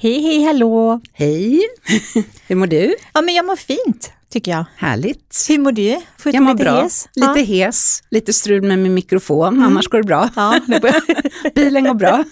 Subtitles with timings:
[0.00, 1.00] Hej, hej, hallå!
[1.12, 1.60] Hej!
[2.48, 2.94] Hur mår du?
[3.14, 4.64] Ja, men jag mår fint, tycker jag.
[4.76, 5.46] Härligt.
[5.48, 6.00] Hur mår du?
[6.18, 6.82] Förutom jag mår lite bra.
[6.82, 7.08] Hes?
[7.14, 7.66] Lite ja.
[7.66, 9.62] hes, lite strul med min mikrofon, mm.
[9.62, 10.30] annars går det bra.
[10.36, 10.60] Ja,
[11.54, 12.24] Bilen går bra.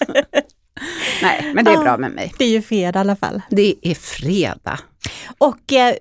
[1.21, 2.33] Nej, men det är ja, bra med mig.
[2.37, 3.41] Det är ju fredag i alla fall.
[3.49, 4.79] Det är fredag.
[5.37, 5.95] Och eh,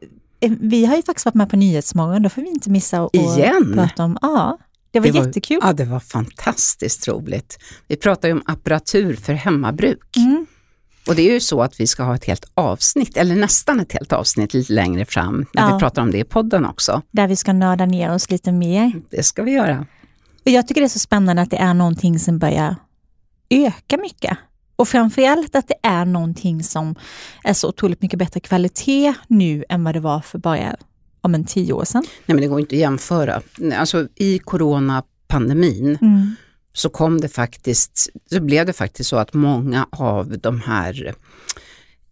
[0.61, 3.73] vi har ju faktiskt varit med på Nyhetsmorgon, då får vi inte missa att Igen?
[3.75, 4.19] prata om...
[4.23, 4.59] Ja,
[4.91, 5.61] det var det jättekul.
[5.61, 7.59] Var, ja, det var fantastiskt roligt.
[7.89, 10.17] Vi pratar ju om apparatur för hemmabruk.
[10.17, 10.46] Mm.
[11.09, 13.92] Och det är ju så att vi ska ha ett helt avsnitt, eller nästan ett
[13.92, 15.74] helt avsnitt lite längre fram, när ja.
[15.74, 17.02] vi pratar om det i podden också.
[17.10, 18.92] Där vi ska nörda ner oss lite mer.
[19.10, 19.87] Det ska vi göra.
[20.45, 22.77] Och jag tycker det är så spännande att det är någonting som börjar
[23.51, 24.38] öka mycket.
[24.77, 26.95] Och framförallt att det är någonting som
[27.45, 30.77] är så otroligt mycket bättre kvalitet nu än vad det var för bara
[31.20, 32.04] om en tio år sedan.
[32.27, 33.43] Nej men det går inte att jämföra.
[33.74, 36.37] Alltså i coronapandemin mm
[36.77, 41.15] så kom det faktiskt, så blev det faktiskt så att många av de här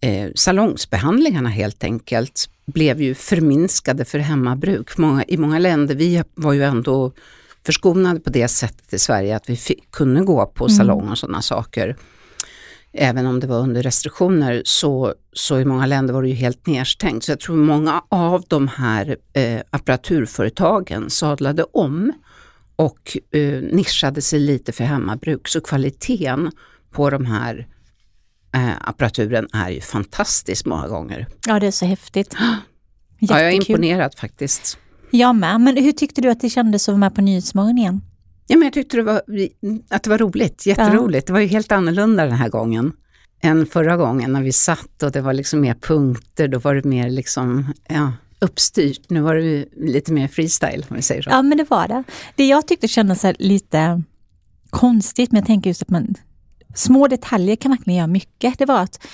[0.01, 4.99] eh, salongsbehandlingarna helt enkelt blev ju förminskade för hemmabruk.
[4.99, 7.13] Många, I många länder, vi var ju ändå
[7.67, 10.77] förskonade på det sättet i Sverige att vi fick, kunde gå på mm.
[10.77, 11.97] salong och sådana saker.
[12.93, 16.67] Även om det var under restriktioner så, så i många länder var det ju helt
[16.67, 17.25] nedstängt.
[17.25, 22.13] Så jag tror många av de här eh, apparaturföretagen sadlade om
[22.77, 25.49] och eh, nischade sig lite för hemmabruk.
[25.49, 26.51] Så kvaliteten
[26.91, 27.67] på de här
[28.55, 31.27] eh, apparaturen är ju fantastisk många gånger.
[31.47, 32.37] Ja, det är så häftigt.
[33.19, 34.79] ja, jag är imponerad faktiskt.
[35.11, 38.01] Jag med, men hur tyckte du att det kändes att vara med på Nyhetsmorgon igen?
[38.47, 39.23] Ja, men jag tyckte det var,
[39.91, 41.25] att det var roligt, jätteroligt.
[41.25, 41.27] Ja.
[41.27, 42.93] Det var ju helt annorlunda den här gången
[43.41, 46.85] än förra gången när vi satt och det var liksom mer punkter, då var det
[46.85, 49.11] mer liksom, ja, uppstyrt.
[49.11, 51.31] Nu var det lite mer freestyle om vi säger så.
[51.31, 52.05] Ja men det var det.
[52.37, 54.03] Det jag tyckte kändes lite
[54.71, 56.15] konstigt, men jag tänker just att man,
[56.75, 58.59] små detaljer kan verkligen göra mycket.
[58.59, 59.07] Det var att,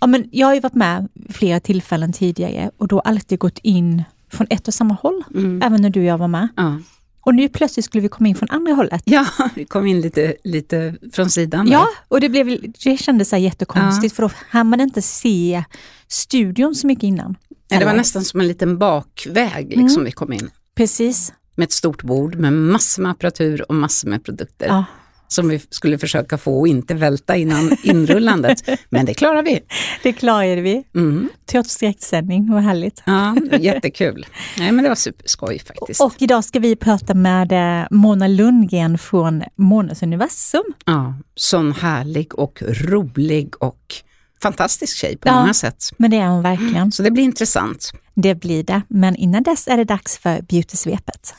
[0.00, 4.02] ja men jag har ju varit med flera tillfällen tidigare och då alltid gått in
[4.30, 5.62] från ett och samma håll, mm.
[5.62, 6.48] även när du och jag var med.
[6.56, 6.78] Ja.
[7.24, 9.02] Och nu plötsligt skulle vi komma in från andra hållet.
[9.04, 11.66] Ja, vi kom in lite, lite från sidan.
[11.66, 11.72] Där.
[11.72, 14.16] Ja, och det, blev, det kändes så jättekonstigt ja.
[14.16, 15.64] för då hann man inte se
[16.08, 17.36] studion så mycket innan.
[17.72, 20.04] Ja, det var nästan som en liten bakväg liksom mm.
[20.04, 20.50] vi kom in.
[20.76, 21.32] Precis.
[21.54, 24.66] Med ett stort bord med massor med apparatur och massor med produkter.
[24.66, 24.84] Ja.
[25.28, 28.68] Som vi skulle försöka få och inte välta innan inrullandet.
[28.88, 29.60] Men det klarar vi.
[30.02, 30.84] Det klarade vi.
[30.94, 31.28] Mm.
[31.46, 33.02] Trots direktsändning, vad härligt.
[33.06, 34.26] Ja, jättekul.
[34.58, 36.00] Nej, men det var superskoj faktiskt.
[36.00, 40.64] Och idag ska vi prata med eh, Mona Lundgren från Månes universum.
[40.84, 43.94] Ja, sån härlig och rolig och
[44.42, 45.90] fantastisk tjej på ja, många sätt.
[45.96, 46.92] men det är hon verkligen.
[46.92, 47.92] Så det blir intressant.
[48.14, 51.34] Det blir det, men innan dess är det dags för Beautysvepet.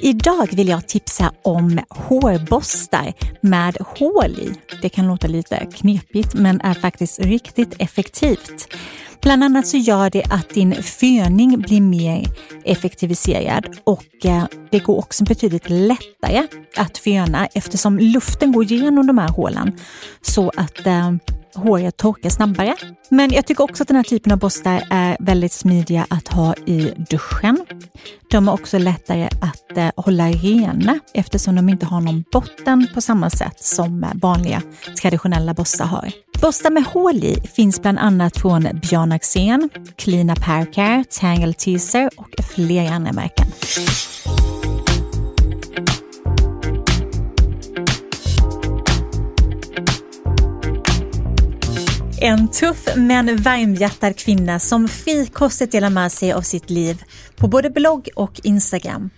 [0.00, 4.54] Idag vill jag tipsa om hårborstar med hål i.
[4.82, 8.74] Det kan låta lite knepigt men är faktiskt riktigt effektivt.
[9.24, 12.26] Bland annat så gör det att din föning blir mer
[12.64, 16.46] effektiviserad och eh, det går också betydligt lättare
[16.76, 19.78] att föna eftersom luften går igenom de här hålen
[20.22, 21.12] så att eh,
[21.54, 22.76] håret torkar snabbare.
[23.08, 26.54] Men jag tycker också att den här typen av borstar är väldigt smidiga att ha
[26.54, 27.66] i duschen.
[28.30, 33.00] De är också lättare att eh, hålla rena eftersom de inte har någon botten på
[33.00, 34.62] samma sätt som eh, vanliga
[35.00, 36.12] traditionella borstar har.
[36.40, 40.38] Borstar med hål i finns bland annat från Björn Axén, Clean Up
[41.20, 43.46] Tangle Teaser och flera andra märken.
[52.20, 57.02] En tuff men varmhjärtad kvinna som frikostigt delar med sig av sitt liv
[57.36, 59.10] på både blogg och Instagram.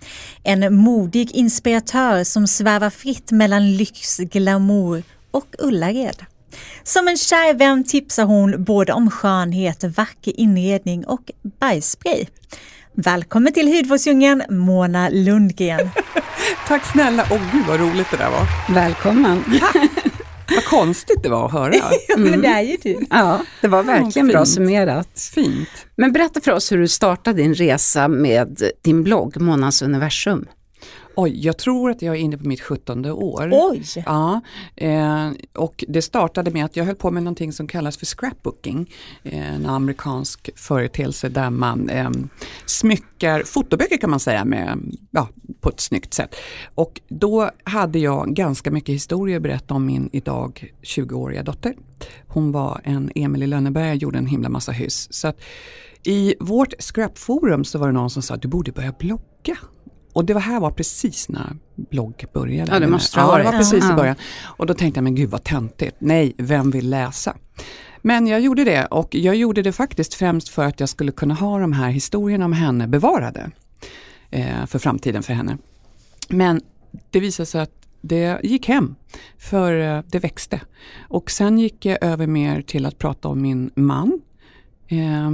[0.43, 6.16] En modig inspiratör som svävar fritt mellan lyx, glamour och Ullared.
[6.82, 11.30] Som en kär vän tipsar hon både om skönhet, vacker inredning och
[11.60, 12.26] bajsspray.
[12.94, 15.90] Välkommen till Hudvårdsdjungeln, Mona Lundgren.
[16.68, 18.74] Tack snälla, åh oh, gud vad roligt det där var.
[18.74, 19.44] Välkommen.
[20.54, 21.74] Vad konstigt det var att höra.
[22.16, 22.30] Mm.
[22.30, 23.06] men det är ju du.
[23.10, 25.30] Ja, det var verkligen ja, bra summerat.
[25.34, 25.68] Fint.
[25.97, 30.47] Men berätta för oss hur du startade din resa med din blogg Månans universum.
[31.18, 33.51] Oj, jag tror att jag är inne på mitt 17 år.
[33.53, 33.83] Oj!
[34.07, 34.41] Ja,
[34.77, 38.91] eh, och det startade med att jag höll på med någonting som kallas för scrapbooking.
[39.22, 42.10] Eh, en amerikansk företeelse där man eh,
[42.66, 45.28] smyckar fotoböcker kan man säga med, ja,
[45.60, 46.36] på ett snyggt sätt.
[46.74, 51.74] Och då hade jag ganska mycket historier att berätta om min idag 20-åriga dotter.
[52.27, 55.09] Hon var en Emil i Lönneberga, gjorde en himla massa hyss.
[55.10, 55.41] Så att
[56.03, 59.57] i vårt scrapforum så var det någon som sa att du borde börja blogga
[60.16, 62.72] och det var här var precis när blogg började.
[62.72, 63.45] Ja, det måste ha varit.
[63.45, 64.16] Ja, det var precis i början.
[64.42, 65.97] Och då tänkte jag, men gud vad töntigt.
[65.98, 67.36] Nej, vem vill läsa?
[68.03, 71.34] Men jag gjorde det och jag gjorde det faktiskt främst för att jag skulle kunna
[71.34, 73.51] ha de här historierna om henne bevarade
[74.30, 75.59] eh, för framtiden för henne.
[76.28, 76.60] Men
[77.10, 78.95] det visade sig att det gick hem,
[79.39, 80.60] för eh, det växte.
[81.09, 84.21] Och sen gick jag över mer till att prata om min man,
[84.89, 85.30] eh,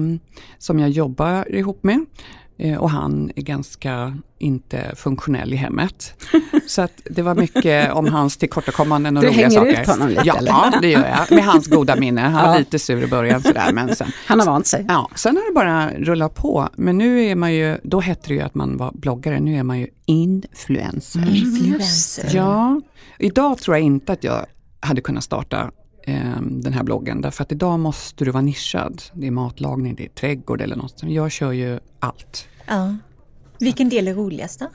[0.58, 2.05] som jag jobbar ihop med.
[2.64, 6.14] Eh, och han är ganska inte funktionell i hemmet.
[6.67, 9.82] Så att det var mycket om hans tillkortakommanden och Du roliga hänger saker.
[9.82, 10.81] ut honom lite, ja, eller?
[10.81, 11.37] det gör jag.
[11.37, 12.20] Med hans goda minne.
[12.20, 12.59] Han var Ja.
[12.59, 14.85] lite sur i början sådär, men sen Han har vant sig.
[14.88, 16.69] Ja, sen har det bara rullat på.
[16.76, 19.62] Men nu är man ju, då hette det ju att man var bloggare, nu är
[19.62, 21.37] man ju influencer.
[21.37, 22.31] Influencer.
[22.37, 22.81] Ja,
[23.19, 24.47] idag tror jag inte att jag
[24.81, 25.70] hade kunnat starta
[26.02, 27.20] eh, den här bloggen.
[27.20, 29.02] Därför att idag måste du vara nischad.
[29.12, 31.02] Det är matlagning, det är trädgård eller något.
[31.02, 32.49] Jag kör ju allt.
[32.66, 32.96] Ja.
[33.58, 34.69] Vilken del är roligast då?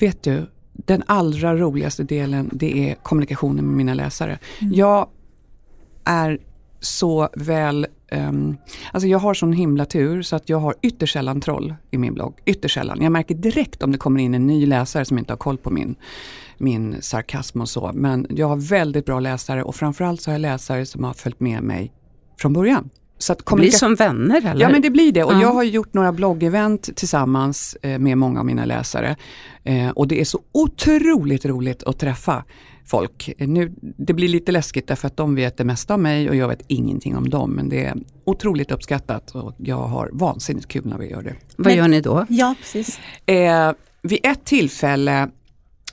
[0.00, 4.38] Vet du, den allra roligaste delen det är kommunikationen med mina läsare.
[4.60, 5.08] Jag
[6.04, 6.38] är
[6.80, 8.56] så väl, ehm,
[8.92, 12.14] alltså jag har sån himla tur så att jag har ytterst sällan troll i min
[12.14, 12.40] blogg.
[12.44, 13.02] Ytterst sällan.
[13.02, 15.70] Jag märker direkt om det kommer in en ny läsare som inte har koll på
[15.70, 15.94] min,
[16.60, 17.90] min sarkasm och så.
[17.94, 21.40] Men jag har väldigt bra läsare och framförallt så har jag läsare som har följt
[21.40, 21.92] med mig
[22.40, 22.90] från början.
[23.18, 24.60] Så att Det blir som vänner eller?
[24.62, 25.40] Ja men det blir det och Ja.
[25.42, 29.16] jag har gjort några bloggevent tillsammans eh, med många av mina läsare.
[29.64, 32.44] Eh, och det är så otroligt roligt att träffa
[32.86, 33.30] folk.
[33.38, 36.36] Eh, Nu, det blir lite läskigt därför att de vet det mesta om mig och
[36.36, 37.50] jag vet ingenting om dem.
[37.50, 41.34] Men det är otroligt uppskattat och jag har vansinnigt kul när vi gör det.
[41.56, 42.26] Vad Men- gör ni då?
[42.28, 43.00] Ja, precis.
[43.26, 43.72] Eh,
[44.02, 45.28] vid ett tillfälle,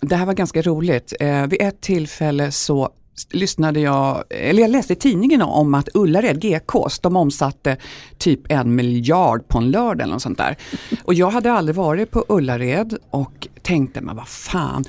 [0.02, 2.90] det här var ganska roligt, eh, vid ett tillfälle så
[3.32, 7.78] lyssnade jag, eller jag läste i tidningen om att Ullared GKs, de omsatte
[8.18, 10.56] typ en miljard på en lördag eller något sånt där.
[11.04, 14.84] Och jag hade aldrig varit på Ullared och tänkte, men vad fan,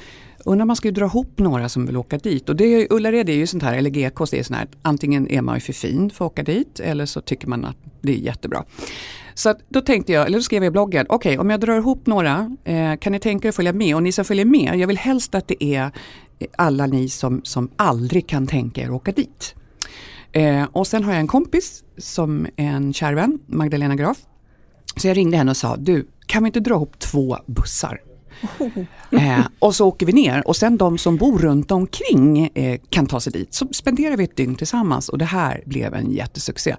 [0.45, 2.49] undrar om man ska ju dra ihop några som vill åka dit.
[2.49, 5.29] Och det är, ju- Ullared är ju sånt här, eller GKs är sånt här, antingen
[5.29, 8.13] är man ju för fin för att åka dit eller så tycker man att det
[8.13, 8.65] är jättebra.
[9.39, 11.77] Så att då tänkte jag, eller då skrev jag i bloggen, okej om jag drar
[11.77, 13.95] ihop några, eh, kan ni tänka er att följa med?
[13.95, 15.91] Och ni som följer med, jag vill helst att det är
[16.57, 19.55] alla ni som, som aldrig kan tänka er att åka dit.
[20.33, 24.19] Eh, och sen har jag en kompis som är en kär vän, Magdalena Graf.
[24.97, 28.01] Så jag ringde henne och sa, du kan vi inte dra ihop två bussar?
[29.11, 33.07] Eh, och så åker vi ner och sen de som bor runt omkring eh, kan
[33.07, 33.55] ta sig dit.
[33.55, 36.77] Så spenderar vi ett dygn tillsammans och det här blev en jättesuccé.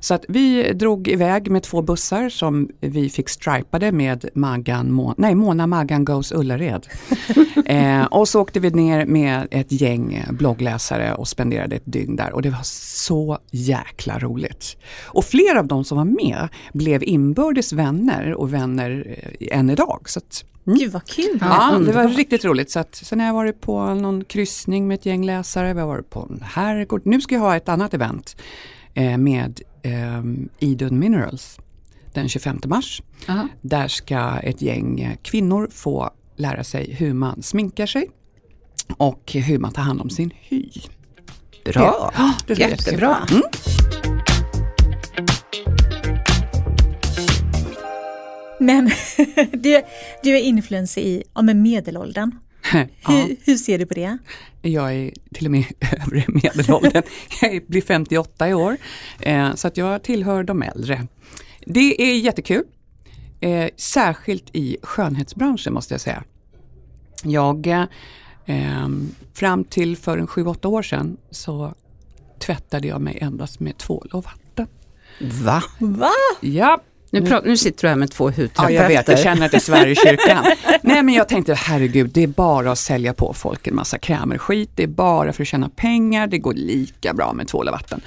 [0.00, 5.14] Så att vi drog iväg med två bussar som vi fick stripade med Maggan, Mo-
[5.16, 6.86] nej, Mona Maggan Goes Ullared.
[7.66, 12.32] eh, och så åkte vi ner med ett gäng bloggläsare och spenderade ett dygn där
[12.32, 14.76] och det var så jäkla roligt.
[15.04, 20.00] Och flera av de som var med blev inbördes vänner och vänner eh, än idag.
[20.06, 20.78] Så att, mm.
[20.78, 21.38] Gud vad kul.
[21.40, 22.70] Ja, det var riktigt roligt.
[22.70, 25.86] Så att, sen har jag varit på någon kryssning med ett gäng läsare, vi har
[25.86, 27.02] varit på en herrgård.
[27.04, 28.36] Nu ska jag ha ett annat event
[28.94, 30.22] eh, med eh,
[30.58, 31.58] Idun Minerals
[32.12, 33.02] den 25 mars.
[33.28, 33.48] Aha.
[33.60, 38.10] Där ska ett gäng eh, kvinnor få lära sig hur man sminkar sig
[38.96, 40.70] och hur man tar hand om sin hy.
[41.64, 43.26] Bra, Ja, det jättebra.
[43.30, 43.42] Mm.
[48.60, 48.84] Men
[49.52, 49.82] du,
[50.22, 52.30] du är influencer i ja, men medelåldern.
[52.72, 52.86] Ja.
[53.08, 54.18] Hur, hur ser du på det?
[54.62, 55.64] Jag är till och med
[56.06, 57.02] övre medelåldern.
[57.42, 58.76] Jag blir 58 i år.
[59.20, 61.06] Eh, så att jag tillhör de äldre.
[61.66, 62.64] Det är jättekul.
[63.40, 66.24] Eh, särskilt i skönhetsbranschen måste jag säga.
[67.22, 67.84] Jag, eh,
[68.46, 71.74] ehm, fram till för en 7-8 år sedan så
[72.38, 74.66] tvättade jag mig endast med tvål och vatten.
[75.20, 75.62] Va?
[75.78, 76.10] Va?
[76.40, 78.82] Ja, Nu, pra- nu sitter du här med två Ja, hudterapeuter.
[78.82, 80.44] jag vet, jag känner att det svär i kyrkan.
[80.82, 84.38] Nej, men jag tänkte, herregud, det är bara att sälja på folk en massa krämer
[84.38, 84.70] skit.
[84.74, 88.00] Det är bara för att tjäna pengar, det går lika bra med tvål och vatten.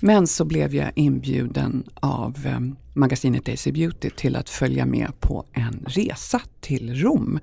[0.00, 2.60] Men så blev jag inbjuden av eh,
[2.94, 7.38] magasinet Daisy Beauty till att följa med på en resa till Rom.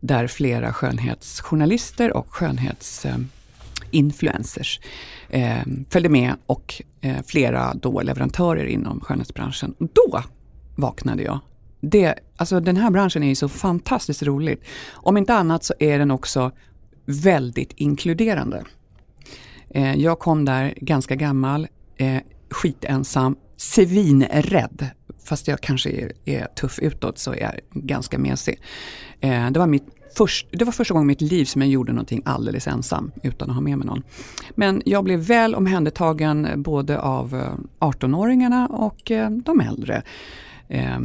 [0.00, 4.80] Där flera skönhetsjournalister och skönhetsinfluencers
[5.28, 5.58] eh,
[5.90, 9.74] följde med och eh, flera då leverantörer inom skönhetsbranschen.
[9.78, 10.22] Då
[10.80, 11.38] vaknade jag.
[11.80, 14.62] Det, alltså den här branschen är ju så fantastiskt rolig.
[14.92, 16.52] Om inte annat så är den också
[17.04, 18.64] väldigt inkluderande.
[19.70, 24.90] Eh, jag kom där ganska gammal, eh, skitensam, svinrädd.
[25.24, 28.60] Fast jag kanske är, är tuff utåt så är jag ganska mesig.
[29.20, 29.84] Eh, det, var mitt
[30.16, 33.50] först, det var första gången i mitt liv som jag gjorde någonting alldeles ensam utan
[33.50, 34.02] att ha med mig någon.
[34.54, 40.02] Men jag blev väl omhändertagen både av eh, 18-åringarna och eh, de äldre.
[40.70, 40.98] Eh,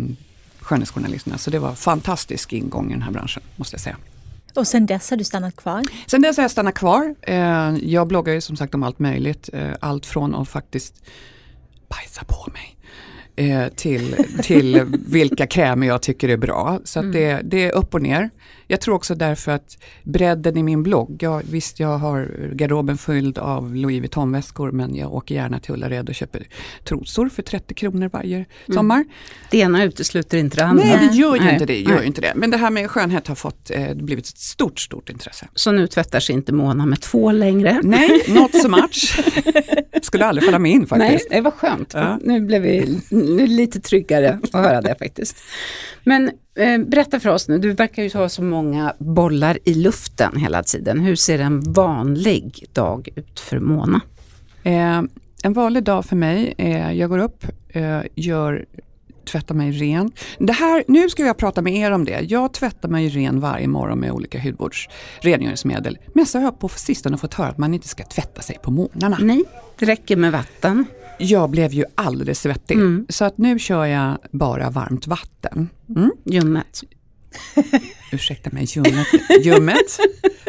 [0.59, 1.37] skönhetsjournalisterna.
[1.37, 3.97] Så det var fantastisk ingång i den här branschen, måste jag säga.
[4.55, 5.83] Och sen dess har du stannat kvar?
[6.07, 7.15] Sen dess har jag stannat kvar.
[7.21, 9.49] Eh, jag bloggar ju som sagt om allt möjligt.
[9.53, 11.03] Eh, allt från att faktiskt
[11.87, 12.74] bajsa på mig
[13.75, 16.79] till, till vilka krämer jag tycker är bra.
[16.83, 17.11] Så mm.
[17.11, 18.29] det, det är upp och ner.
[18.67, 23.37] Jag tror också därför att bredden i min blogg, ja, visst jag har garderoben fylld
[23.37, 26.47] av Louis Vuitton-väskor men jag åker gärna till Ullared och köper
[26.83, 28.45] trosor för 30 kronor varje mm.
[28.73, 29.05] sommar.
[29.51, 30.83] Det ena utesluter inte det andra.
[30.83, 31.79] Nej det gör ju inte det.
[31.79, 32.33] Gör inte det.
[32.35, 35.47] Men det här med skönhet har fått, eh, blivit ett stort, stort intresse.
[35.53, 37.79] Så nu tvättar sig inte Mona med två längre?
[37.83, 39.19] Nej, not so much.
[40.01, 41.27] Skulle aldrig falla mig in faktiskt.
[41.29, 41.93] Nej, det var skönt.
[41.93, 42.19] Ja.
[42.21, 42.99] Nu blev vi
[43.47, 45.37] lite tryggare att höra det faktiskt.
[46.03, 50.37] Men eh, berätta för oss nu, du verkar ju ha så många bollar i luften
[50.37, 50.99] hela tiden.
[50.99, 54.01] Hur ser en vanlig dag ut för Mona?
[54.63, 55.01] Eh,
[55.43, 58.65] en vanlig dag för mig är, jag går upp, eh, gör
[59.25, 60.11] tvättar mig ren.
[60.39, 62.19] Det här, nu ska jag prata med er om det.
[62.21, 65.97] Jag tvättar mig ren varje morgon med olika hudvårdsrengöringsmedel.
[66.13, 68.71] Men så har jag på sistone fått höra att man inte ska tvätta sig på
[68.71, 69.17] morgnarna.
[69.21, 69.43] Nej,
[69.79, 70.85] det räcker med vatten.
[71.17, 72.75] Jag blev ju alldeles svettig.
[72.75, 73.05] Mm.
[73.09, 75.69] Så att nu kör jag bara varmt vatten.
[75.89, 76.11] Mm.
[76.25, 76.83] Ljummet.
[78.11, 79.07] Ursäkta mig, ljummet.
[79.43, 79.99] ljummet.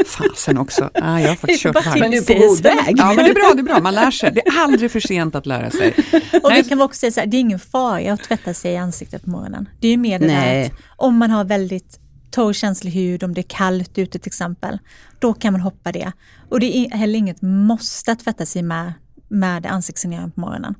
[0.06, 0.90] Fasen också.
[0.94, 2.00] Ah, jag har faktiskt kört varmt.
[2.00, 2.94] Men du är på god väg.
[2.99, 3.80] Ja, men det är bra, det är bra.
[3.80, 4.32] Man lär sig.
[4.32, 5.94] Det är aldrig för sent att lära sig.
[6.42, 8.76] Och vi kan också säga så här, det är ingen fara att tvätta sig i
[8.76, 9.68] ansiktet på morgonen.
[9.80, 10.58] Det är ju mer det Nej.
[10.58, 14.28] där att om man har väldigt torr känslig hud, om det är kallt ute till
[14.28, 14.78] exempel,
[15.18, 16.12] då kan man hoppa det.
[16.50, 18.92] Och det är heller inget måste att tvätta sig med
[19.28, 20.75] med ansiktssanering på morgonen.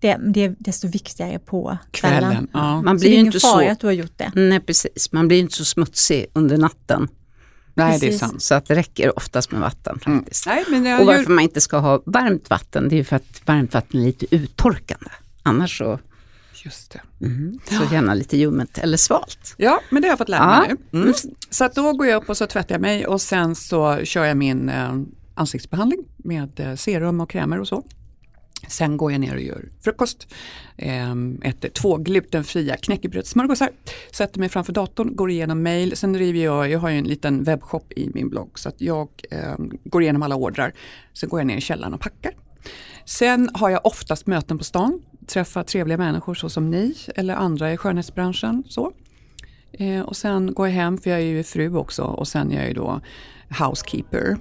[0.00, 2.20] Det, det, är desto viktigare på kvällen.
[2.20, 2.82] kvällen ja.
[2.82, 4.32] Man blir så det är ingen fara att du har gjort det.
[4.34, 7.08] Nej precis, man blir inte så smutsig under natten.
[7.74, 8.42] Nej, det är sant.
[8.42, 10.18] Så att det räcker oftast med vatten mm.
[10.18, 10.46] faktiskt.
[10.46, 10.64] Mm.
[10.68, 11.28] Nej, men och varför gör...
[11.28, 15.10] man inte ska ha varmt vatten, det är för att varmt vatten är lite uttorkande.
[15.42, 15.98] Annars så
[16.64, 17.26] Just det.
[17.26, 17.58] Mm.
[17.64, 19.54] Så gärna lite ljummet eller svalt.
[19.56, 21.00] Ja, men det har jag fått lära mig nu.
[21.00, 21.14] Mm.
[21.50, 24.24] Så att då går jag upp och så tvättar jag mig och sen så kör
[24.24, 24.92] jag min eh,
[25.34, 27.84] ansiktsbehandling med eh, serum och krämer och så.
[28.68, 30.26] Sen går jag ner och gör frukost,
[30.76, 31.12] eh,
[31.42, 33.70] äter två glutenfria knäckebrödssmörgåsar,
[34.12, 37.44] sätter mig framför datorn, går igenom mail, sen driver jag, jag har ju en liten
[37.44, 40.72] webbshop i min blogg så att jag eh, går igenom alla ordrar.
[41.12, 42.32] Sen går jag ner i källaren och packar.
[43.04, 47.72] Sen har jag oftast möten på stan, träffar trevliga människor så som ni eller andra
[47.72, 48.64] i skönhetsbranschen.
[48.68, 48.92] Så.
[49.72, 52.56] Eh, och sen går jag hem, för jag är ju fru också, och sen är
[52.56, 53.00] jag ju då
[53.58, 54.36] housekeeper.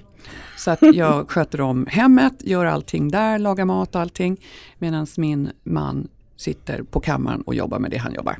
[0.57, 4.37] Så att jag sköter om hemmet, gör allting där, lagar mat och allting.
[4.77, 8.37] Medan min man sitter på kammaren och jobbar med det han jobbar.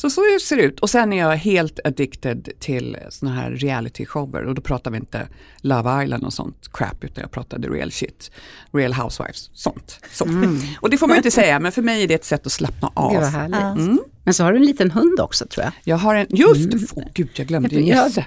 [0.00, 0.80] Så så ser det ut.
[0.80, 4.96] Och sen är jag helt addicted till såna här reality shower och då pratar vi
[4.96, 5.28] inte
[5.60, 8.30] Love Island och sånt crap utan jag pratar the real shit.
[8.72, 10.00] Real Housewives, sånt.
[10.12, 10.30] sånt.
[10.30, 10.60] Mm.
[10.80, 12.90] Och det får man inte säga men för mig är det ett sätt att slappna
[12.94, 13.12] av.
[13.12, 13.86] Det var härligt.
[13.86, 13.98] Mm.
[14.24, 15.72] Men så har du en liten hund också tror jag.
[15.84, 16.86] Jag har en, just mm.
[16.94, 18.26] oh, gud jag glömde ju Nisse.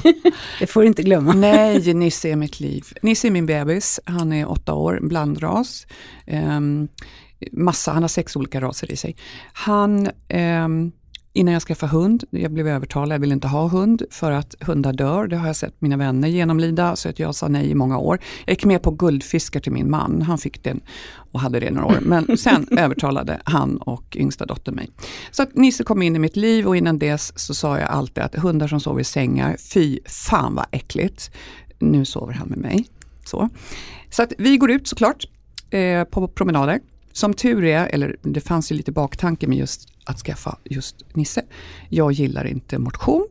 [0.60, 1.32] det får du inte glömma.
[1.32, 2.84] Nej, Nisse är mitt liv.
[3.02, 5.86] Nisse är min bebis, han är åtta år, blandras.
[6.26, 6.88] Um,
[7.52, 9.16] massa, han har sex olika raser i sig.
[9.52, 10.10] Han
[10.64, 10.92] um,
[11.36, 14.92] innan jag skaffade hund, jag blev övertalad, jag vill inte ha hund för att hundar
[14.92, 15.26] dör.
[15.26, 18.18] Det har jag sett mina vänner genomlida så att jag sa nej i många år.
[18.44, 20.80] Jag gick med på guldfiskar till min man, han fick den
[21.32, 21.98] och hade det några år.
[22.02, 24.90] Men sen övertalade han och yngsta dottern mig.
[25.30, 28.24] Så att Nisse kom in i mitt liv och innan dess så sa jag alltid
[28.24, 31.30] att hundar som sover i sängar, fy fan vad äckligt.
[31.78, 32.86] Nu sover han med mig.
[33.24, 33.48] Så,
[34.10, 35.24] så att vi går ut såklart
[35.70, 36.80] eh, på promenader.
[37.12, 41.42] Som tur är, eller det fanns ju lite baktanke med just att skaffa just Nisse.
[41.88, 43.26] Jag gillar inte motion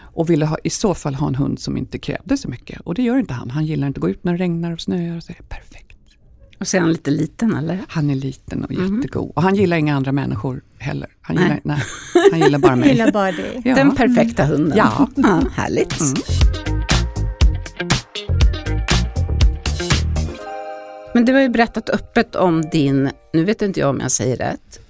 [0.00, 2.80] och ville ha, i så fall ha en hund som inte krävde så mycket.
[2.80, 3.50] Och det gör inte han.
[3.50, 5.16] Han gillar inte att gå ut när det regnar och snöar.
[5.16, 5.96] Och så är det perfekt.
[6.60, 7.80] Och så är han lite liten eller?
[7.88, 8.96] Han är liten och mm.
[8.96, 9.32] jättegod.
[9.34, 11.08] Och han gillar inga andra människor heller.
[11.20, 11.44] Han, nej.
[11.44, 11.82] Gillar, nej,
[12.30, 12.88] han gillar bara mig.
[12.88, 13.62] gillar bara dig.
[13.64, 13.74] Ja.
[13.74, 14.78] Den perfekta hunden.
[14.78, 15.08] Ja.
[15.16, 16.00] ja härligt.
[16.00, 16.14] Mm.
[21.14, 24.36] Men du har ju berättat öppet om din, nu vet inte jag om jag säger
[24.36, 24.80] rätt,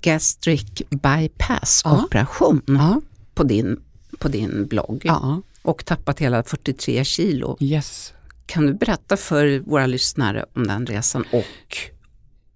[0.00, 3.00] gastric bypass operation ja.
[3.34, 3.80] På, din,
[4.18, 5.02] på din blogg.
[5.04, 5.42] Ja.
[5.62, 7.56] Och tappat hela 43 kilo.
[7.60, 8.12] Yes.
[8.46, 11.76] Kan du berätta för våra lyssnare om den resan och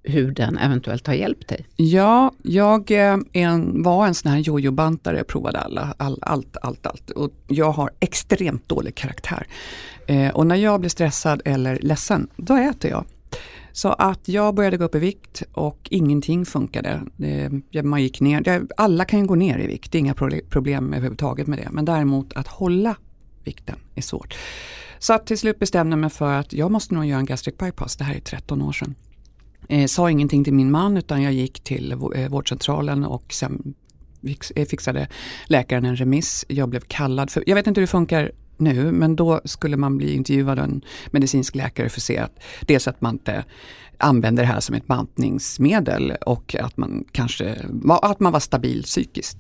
[0.03, 1.67] hur den eventuellt har hjälpt dig?
[1.77, 7.11] Ja, jag eh, en, var en sån här jojobantare, provade alla, all, allt, allt, allt.
[7.11, 9.47] Och jag har extremt dålig karaktär.
[10.07, 13.05] Eh, och när jag blir stressad eller ledsen, då äter jag.
[13.73, 17.03] Så att jag började gå upp i vikt och ingenting funkade.
[17.73, 20.15] Eh, man gick ner, alla kan ju gå ner i vikt, det är inga
[20.49, 21.69] problem överhuvudtaget med det.
[21.71, 22.97] Men däremot att hålla
[23.45, 24.35] vikten är svårt.
[24.99, 27.57] Så att till slut bestämde jag mig för att jag måste nog göra en gastric
[27.57, 28.95] bypass, det här är 13 år sedan.
[29.69, 33.75] Eh, sa ingenting till min man utan jag gick till eh, vårdcentralen och sen
[34.55, 35.09] eh, fixade
[35.47, 36.45] läkaren en remiss.
[36.49, 39.97] Jag blev kallad, för, jag vet inte hur det funkar nu, men då skulle man
[39.97, 43.45] bli intervjuad av en medicinsk läkare för att se att dels att man inte
[43.99, 47.57] använder det här som ett bantningsmedel och att man kanske
[48.03, 49.39] att man var stabil psykiskt.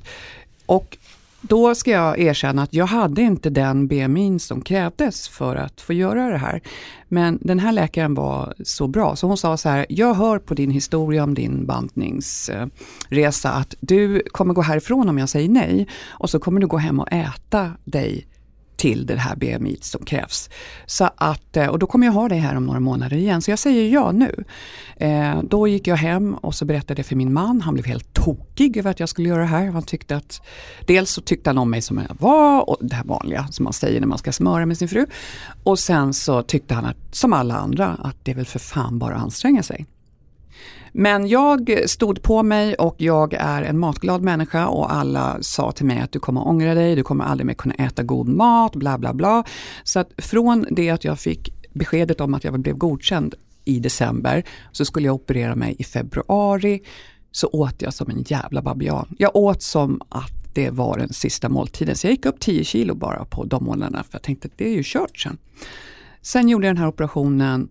[0.67, 0.99] Och
[1.41, 5.93] då ska jag erkänna att jag hade inte den BMI som krävdes för att få
[5.93, 6.61] göra det här.
[7.09, 10.55] Men den här läkaren var så bra så hon sa så här, jag hör på
[10.55, 16.31] din historia om din bantningsresa att du kommer gå härifrån om jag säger nej och
[16.31, 18.27] så kommer du gå hem och äta dig
[18.81, 20.51] till det här BMI som krävs.
[20.87, 23.51] Så att, eh, och då kommer jag ha det här om några månader igen, så
[23.51, 24.45] jag säger ja nu.
[24.97, 28.15] Eh, då gick jag hem och så berättade jag för min man, han blev helt
[28.15, 29.67] tokig över att jag skulle göra det här.
[29.67, 30.43] Han tyckte att,
[30.87, 33.73] dels så tyckte han om mig som jag var, och det här vanliga som man
[33.73, 35.07] säger när man ska smöra med sin fru.
[35.65, 38.99] Och sen så tyckte han, att, som alla andra, att det är väl för fan
[38.99, 39.87] bara att anstränga sig.
[40.93, 45.87] Men jag stod på mig och jag är en matglad människa och alla sa till
[45.87, 48.99] mig att du kommer ångra dig, du kommer aldrig mer kunna äta god mat, bla
[48.99, 49.45] bla bla.
[49.85, 54.45] Så att från det att jag fick beskedet om att jag blev godkänd i december
[54.73, 56.81] så skulle jag operera mig i februari.
[57.33, 59.15] Så åt jag som en jävla babian.
[59.19, 61.97] Jag åt som att det var den sista måltiden.
[61.97, 64.69] Så jag gick upp 10 kilo bara på de månaderna för jag tänkte att det
[64.69, 65.39] är ju kört sen.
[66.23, 67.69] Sen gjorde jag den här operationen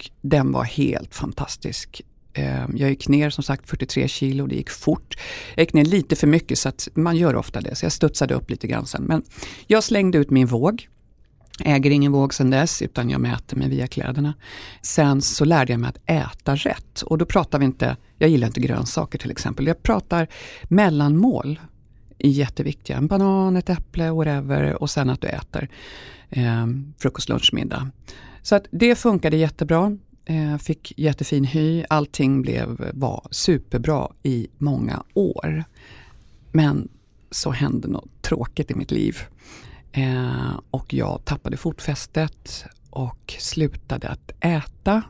[0.00, 2.02] och den var helt fantastisk.
[2.34, 5.18] Ehm, jag gick ner som sagt 43 kilo, det gick fort.
[5.54, 8.34] Jag gick ner lite för mycket så att man gör ofta det, så jag studsade
[8.34, 9.02] upp lite grann sen.
[9.02, 9.22] Men
[9.66, 10.88] jag slängde ut min våg.
[11.64, 14.34] Äger ingen våg sen dess utan jag mäter mig via kläderna.
[14.82, 18.46] Sen så lärde jag mig att äta rätt och då pratar vi inte, jag gillar
[18.46, 20.28] inte grönsaker till exempel, jag pratar
[20.68, 21.60] mellanmål
[22.18, 22.96] är jätteviktiga.
[22.96, 25.68] En banan, ett äpple, whatever och sen att du äter
[26.28, 26.66] eh,
[26.98, 27.90] frukost, lunch, middag.
[28.42, 29.96] Så att det funkade jättebra.
[30.24, 35.64] Eh, fick jättefin hy, allting blev, var superbra i många år.
[36.52, 36.88] Men
[37.30, 39.18] så hände något tråkigt i mitt liv.
[39.92, 45.02] Eh, och jag tappade fotfästet och slutade att äta.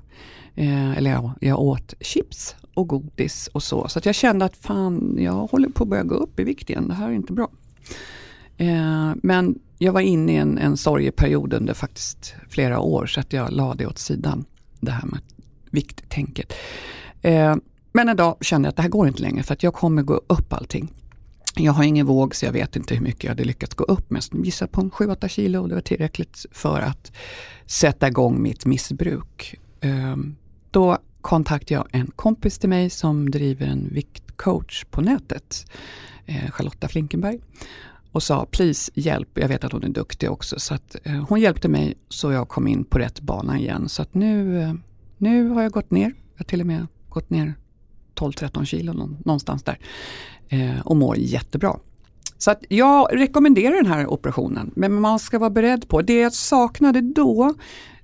[0.54, 3.88] Eh, eller ja, jag åt chips och godis och så.
[3.88, 6.70] Så att jag kände att fan, jag håller på att börja gå upp i vikt
[6.70, 7.48] igen, det här är inte bra.
[8.60, 13.32] Eh, men jag var inne i en, en sorgeperiod under faktiskt flera år så att
[13.32, 14.44] jag la det åt sidan.
[14.80, 15.20] Det här med
[15.70, 16.52] vikttänket.
[17.22, 17.56] Eh,
[17.92, 20.02] men en dag kände jag att det här går inte längre för att jag kommer
[20.02, 20.92] gå upp allting.
[21.56, 24.10] Jag har ingen våg så jag vet inte hur mycket jag hade lyckats gå upp
[24.10, 24.22] med.
[24.32, 25.62] Gissar på 7-8 kilo.
[25.62, 27.12] och Det var tillräckligt för att
[27.66, 29.54] sätta igång mitt missbruk.
[29.80, 30.16] Eh,
[30.70, 35.66] då kontaktade jag en kompis till mig som driver en viktcoach på nätet.
[36.26, 37.40] Eh, Charlotta Flinkenberg
[38.12, 40.60] och sa please hjälp, jag vet att hon är duktig också.
[40.60, 43.88] Så att, eh, hon hjälpte mig så jag kom in på rätt bana igen.
[43.88, 44.72] Så att nu, eh,
[45.18, 47.54] nu har jag gått ner, jag har till och med gått ner
[48.14, 48.92] 12-13 kilo
[49.24, 49.78] någonstans där.
[50.48, 51.76] Eh, och mår jättebra.
[52.38, 56.32] Så att jag rekommenderar den här operationen, men man ska vara beredd på, det jag
[56.32, 57.54] saknade då,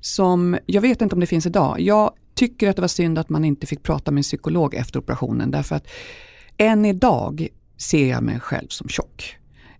[0.00, 3.28] som jag vet inte om det finns idag, jag tycker att det var synd att
[3.28, 5.86] man inte fick prata med en psykolog efter operationen därför att
[6.56, 9.36] än idag ser jag mig själv som tjock.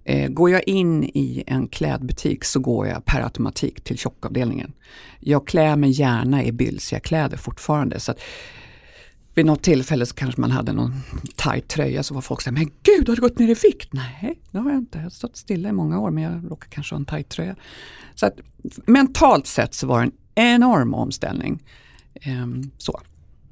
[0.08, 4.72] Eh, går jag in i en klädbutik så går jag per automatik till tjockavdelningen.
[5.20, 8.00] Jag klär mig gärna i bylsiga kläder fortfarande.
[8.00, 8.20] Så att
[9.34, 10.94] vid något tillfälle så kanske man hade någon
[11.36, 13.92] tight tröja så var folk såhär, men gud har du gått ner i vikt?
[13.92, 14.98] Nej, det har jag inte.
[14.98, 17.56] Jag har stått stilla i många år men jag råkar kanske ha en tight tröja.
[18.14, 18.38] Så att
[18.86, 21.62] mentalt sett så var det en enorm omställning.
[22.20, 23.00] Ehm, så.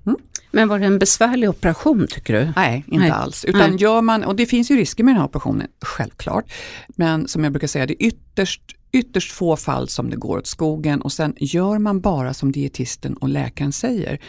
[0.07, 0.19] Mm.
[0.51, 2.53] Men var det en besvärlig operation tycker du?
[2.57, 3.11] Nej, inte Nej.
[3.11, 3.45] alls.
[3.45, 3.83] Utan Nej.
[3.83, 6.53] gör man, och det finns ju risker med den här operationen, självklart.
[6.89, 8.63] Men som jag brukar säga, det är ytterst,
[8.93, 13.15] ytterst få fall som det går åt skogen och sen gör man bara som dietisten
[13.15, 14.21] och läkaren säger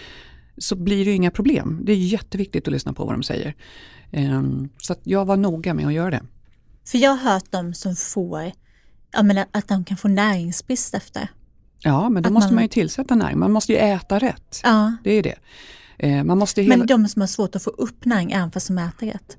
[0.58, 1.82] så blir det inga problem.
[1.84, 3.56] Det är jätteviktigt att lyssna på vad de säger.
[4.12, 6.24] Um, så att jag var noga med att göra det.
[6.86, 8.52] För jag har hört de som får,
[9.12, 11.28] jag menar, att de kan få näringsbrist efter.
[11.86, 12.56] Ja, men då måste man...
[12.56, 13.40] man ju tillsätta näring.
[13.40, 14.62] Man måste ju äta rätt.
[14.64, 14.96] Ja.
[15.04, 15.36] Det är det.
[15.98, 16.78] Eh, man måste hela...
[16.78, 19.38] Men de som har svårt att få upp näring även fast de äter rätt?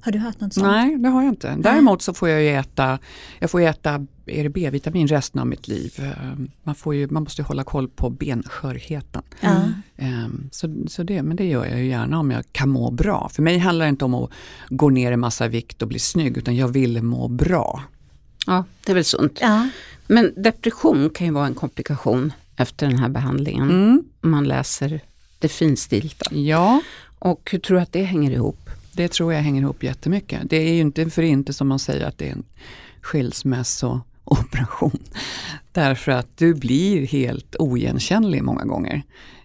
[0.00, 0.66] Har du hört något sånt?
[0.66, 1.56] Nej, det har jag inte.
[1.58, 2.98] Däremot så får jag ju äta,
[3.38, 5.94] jag får äta är det B-vitamin resten av mitt liv.
[5.98, 9.22] Eh, man, får ju, man måste hålla koll på benskörheten.
[9.96, 10.48] Mm.
[10.52, 13.28] Så, så det, men det gör jag ju gärna om jag kan må bra.
[13.28, 14.30] För mig handlar det inte om att
[14.68, 17.82] gå ner en massa vikt och bli snygg utan jag vill må bra.
[18.46, 19.38] Ja, det är väl sunt.
[19.40, 19.68] Ja.
[20.06, 23.70] Men depression kan ju vara en komplikation efter den här behandlingen.
[23.70, 24.04] Mm.
[24.20, 25.00] Man läser
[25.38, 26.34] det finstilta.
[26.34, 26.80] Ja.
[27.18, 28.70] Och hur tror du att det hänger ihop?
[28.92, 30.40] Det tror jag hänger ihop jättemycket.
[30.50, 32.44] Det är ju inte för inte som man säger att det är en
[33.00, 34.98] skilsmässooperation.
[35.72, 39.02] Därför att du blir helt oigenkännlig många gånger.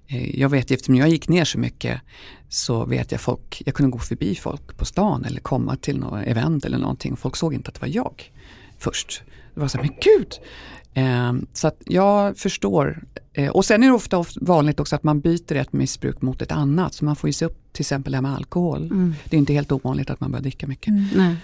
[0.07, 2.01] eh, jag vet eftersom jag gick ner så mycket
[2.49, 6.27] så vet jag folk, jag kunde gå förbi folk på stan eller komma till något
[6.27, 7.17] event eller någonting.
[7.17, 8.31] Folk såg inte att det var jag
[8.77, 9.21] först.
[9.53, 10.33] Det var så här, men gud!
[10.93, 13.03] Eh, så att jag förstår.
[13.33, 16.51] Eh, och sen är det ofta vanligt också att man byter ett missbruk mot ett
[16.51, 16.93] annat.
[16.93, 18.85] Så man får ju se upp till exempel det här med alkohol.
[18.85, 19.15] Mm.
[19.25, 20.87] Det är inte helt ovanligt att man börjar dricka mycket.
[20.87, 21.35] Mm.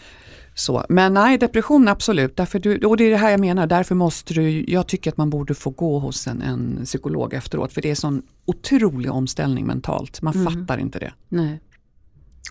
[0.55, 2.37] Så, men nej, depression absolut.
[2.37, 5.17] Därför du, och det är det här jag menar, därför måste du, jag tycker att
[5.17, 7.73] man borde få gå hos en, en psykolog efteråt.
[7.73, 10.53] För det är sån otrolig omställning mentalt, man mm.
[10.53, 11.13] fattar inte det.
[11.29, 11.59] Nej.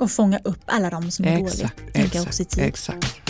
[0.01, 1.71] Och fånga upp alla de som är dåliga.
[2.23, 2.65] Också i tid.
[2.65, 3.23] Exakt.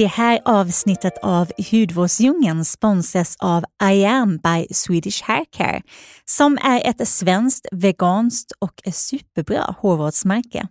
[0.00, 5.82] Det här avsnittet av Hudvårdsdjungeln sponsras av I am by Swedish Haircare
[6.24, 10.68] som är ett svenskt, veganskt och superbra hårvårdsmärke.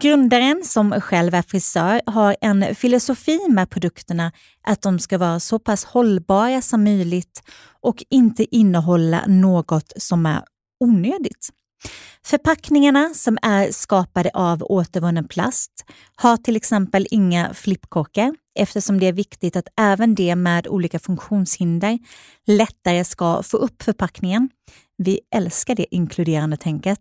[0.00, 4.32] Grundaren, som själv är frisör, har en filosofi med produkterna
[4.66, 7.42] att de ska vara så pass hållbara som möjligt
[7.80, 10.42] och inte innehålla något som är
[10.80, 11.48] onödigt.
[12.24, 15.84] Förpackningarna som är skapade av återvunnen plast
[16.16, 21.98] har till exempel inga flippkorkar eftersom det är viktigt att även de med olika funktionshinder
[22.46, 24.48] lättare ska få upp förpackningen.
[24.98, 27.00] Vi älskar det inkluderande tänket.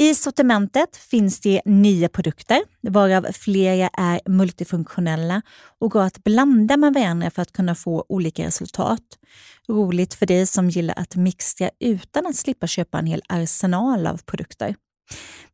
[0.00, 5.42] I sortimentet finns det nio produkter, varav flera är multifunktionella
[5.78, 9.02] och går att blanda med varandra för att kunna få olika resultat.
[9.68, 14.16] Roligt för dig som gillar att mixtra utan att slippa köpa en hel arsenal av
[14.16, 14.74] produkter.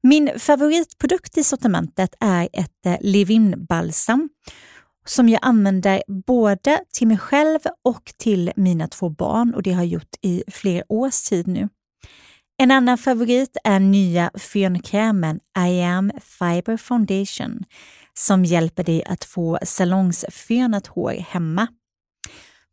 [0.02, 4.28] Min favoritprodukt i sortimentet är ett eh, Livin balsam
[5.06, 9.82] som jag använder både till mig själv och till mina två barn och det har
[9.82, 11.68] jag gjort i flera års tid nu.
[12.58, 17.64] En annan favorit är nya fönkrämen I am Fiber Foundation
[18.14, 21.66] som hjälper dig att få salongsfönat hår hemma.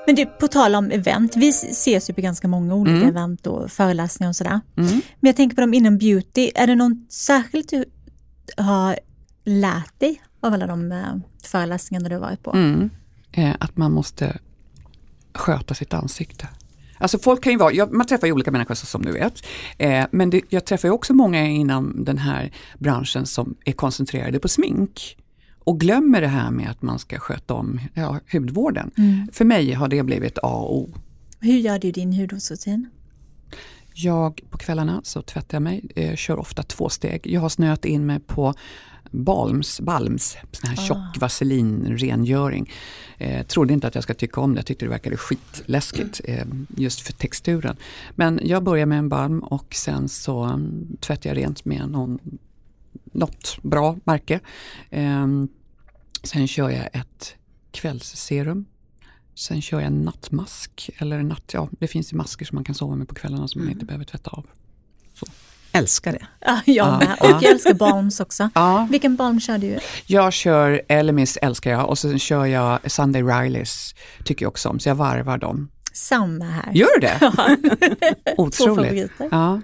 [0.08, 3.10] Men du, på tal om event, vi ses ju på ganska många olika mm.
[3.10, 4.60] event och föreläsningar och sådär.
[4.78, 4.90] Mm.
[4.92, 7.86] Men jag tänker på dem inom beauty, är det något särskilt du
[8.58, 9.00] har
[9.46, 12.54] lärt dig av alla de eh, föreläsningarna du har varit på?
[12.54, 12.90] Mm.
[13.32, 14.40] Eh, att man måste
[15.34, 16.48] sköta sitt ansikte.
[16.98, 19.46] Alltså folk kan ju vara, jag, man träffar ju olika människor som du vet.
[19.78, 24.40] Eh, men det, jag träffar ju också många inom den här branschen som är koncentrerade
[24.40, 25.18] på smink
[25.68, 28.92] och glömmer det här med att man ska sköta om ja, hudvården.
[28.98, 29.28] Mm.
[29.32, 30.90] För mig har det blivit A och O.
[31.40, 32.90] Hur gör du din hudvårdsrutin?
[33.94, 37.28] Jag, på kvällarna så tvättar jag mig, eh, kör ofta två steg.
[37.28, 38.54] Jag har snöat in mig på
[39.12, 40.88] Balms, Balms sån här ah.
[40.88, 42.72] tjock vaselinrengöring.
[43.18, 46.46] Eh, trodde inte att jag ska tycka om det, jag tyckte det verkade skitläskigt eh,
[46.78, 47.76] just för texturen.
[48.16, 52.20] Men jag börjar med en balm och sen så um, tvättar jag rent med någon,
[53.12, 54.40] något bra märke.
[54.90, 55.28] Eh,
[56.28, 57.36] Sen kör jag ett
[57.72, 58.66] kvällsserum.
[59.36, 60.90] Sen kör jag en nattmask.
[60.98, 63.62] Eller natt, ja, det finns ju masker som man kan sova med på kvällarna som
[63.62, 63.68] mm.
[63.68, 64.46] man inte behöver tvätta av.
[65.14, 65.26] Så.
[65.72, 66.28] Älskar det.
[66.40, 67.18] Ja, jag med.
[67.20, 68.50] Och jag älskar balms också.
[68.56, 68.88] Ja.
[68.92, 69.80] Vilken balm kör du?
[70.06, 74.80] Jag kör Elemis älskar jag och sen kör jag Sunday Rileys tycker jag också om.
[74.80, 75.72] Så jag varvar dem.
[75.94, 76.74] Samma här.
[76.74, 77.18] Gör du det?
[78.26, 78.34] Ja.
[78.38, 78.58] Otroligt.
[78.58, 79.28] Två favoriter.
[79.32, 79.62] Ja.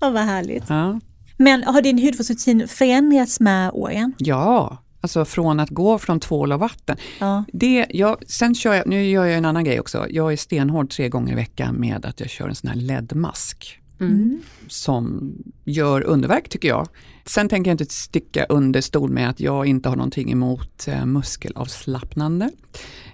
[0.00, 0.64] ja, vad härligt.
[0.68, 1.00] Ja.
[1.36, 4.14] Men har din hudvårdsrutin förändrats med åren?
[4.18, 6.96] Ja, Alltså från att gå från tvål och vatten.
[7.18, 7.44] Ja.
[7.52, 10.06] Det, jag, sen kör jag, nu gör jag en annan grej också.
[10.10, 13.80] Jag är stenhård tre gånger i veckan med att jag kör en sån här LED-mask.
[14.00, 14.42] Mm.
[14.66, 16.88] Som gör underverk tycker jag.
[17.24, 21.06] Sen tänker jag inte sticka under stol med att jag inte har någonting emot eh,
[21.06, 22.50] muskelavslappnande.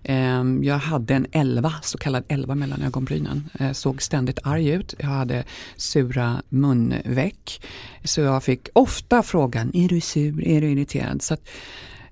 [0.03, 3.49] Eh, jag hade en 11, så kallad 11 mellan ögonbrynen.
[3.61, 4.95] Eh, såg ständigt arg ut.
[4.99, 5.45] Jag hade
[5.77, 7.63] sura munveck.
[8.05, 11.23] Så jag fick ofta frågan, är du sur, är du irriterad?
[11.23, 11.49] Så att,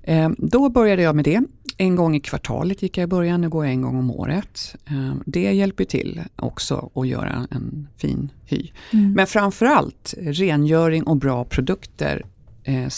[0.03, 1.41] eh, då började jag med det.
[1.81, 4.77] En gång i kvartalet gick jag i början, nu går jag en gång om året.
[4.87, 8.71] Eh, det hjälper till också att göra en fin hy.
[8.93, 9.13] Mm.
[9.13, 12.23] Men framförallt rengöring och bra produkter
[12.65, 12.89] eh,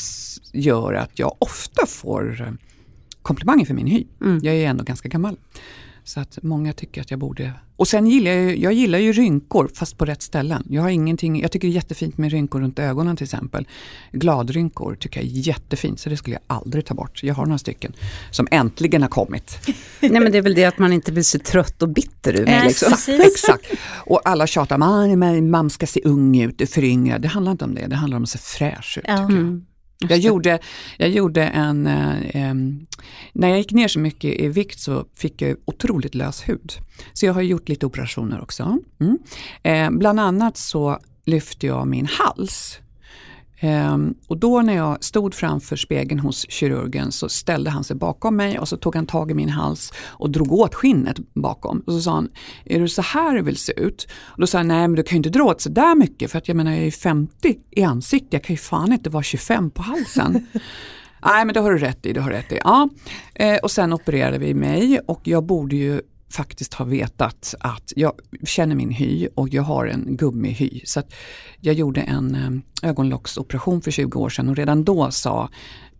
[0.52, 2.52] gör att jag ofta får eh,
[3.22, 4.04] komplimanger för min hy.
[4.20, 4.40] Mm.
[4.42, 5.36] Jag är ändå ganska gammal.
[6.04, 7.52] Så att många tycker att jag borde...
[7.76, 10.66] Och sen gillar jag, jag gillar ju rynkor fast på rätt ställen.
[10.68, 13.68] Jag har ingenting, jag tycker det är jättefint med rynkor runt ögonen till exempel.
[14.12, 17.22] Gladrynkor tycker jag är jättefint så det skulle jag aldrig ta bort.
[17.22, 17.92] Jag har några stycken
[18.30, 19.58] som äntligen har kommit.
[20.00, 22.48] Nej men det är väl det att man inte blir så trött och bitter ut.
[22.48, 22.92] Äh, liksom.
[23.20, 23.66] Exakt.
[24.06, 27.18] Och alla tjatar, man, man ska se ung ut, föryngra.
[27.18, 29.08] Det handlar inte om det, det handlar om att se fräsch ut.
[29.08, 29.66] Mm.
[30.08, 30.58] Jag gjorde,
[30.98, 32.54] jag gjorde en, eh,
[33.32, 36.72] när jag gick ner så mycket i vikt så fick jag otroligt lös hud.
[37.12, 38.78] Så jag har gjort lite operationer också.
[39.00, 39.18] Mm.
[39.62, 42.78] Eh, bland annat så lyfte jag min hals.
[43.64, 48.36] Ehm, och då när jag stod framför spegeln hos kirurgen så ställde han sig bakom
[48.36, 51.82] mig och så tog han tag i min hals och drog åt skinnet bakom.
[51.86, 52.28] Och så sa han,
[52.64, 54.08] är det så här du vill se ut?
[54.22, 56.30] Och då sa jag, nej men du kan ju inte dra åt så där mycket
[56.30, 59.22] för att jag menar jag är 50 i ansiktet, jag kan ju fan inte vara
[59.22, 60.32] 25 på halsen.
[61.24, 62.58] nej men det har du rätt i, det har du rätt i.
[62.64, 62.88] Ja.
[63.34, 66.00] Eh, och sen opererade vi mig och jag borde ju
[66.32, 68.12] faktiskt har vetat att jag
[68.44, 70.80] känner min hy och jag har en gummihy.
[70.84, 71.02] Så
[71.60, 75.48] jag gjorde en eh, ögonlocksoperation för 20 år sedan och redan då sa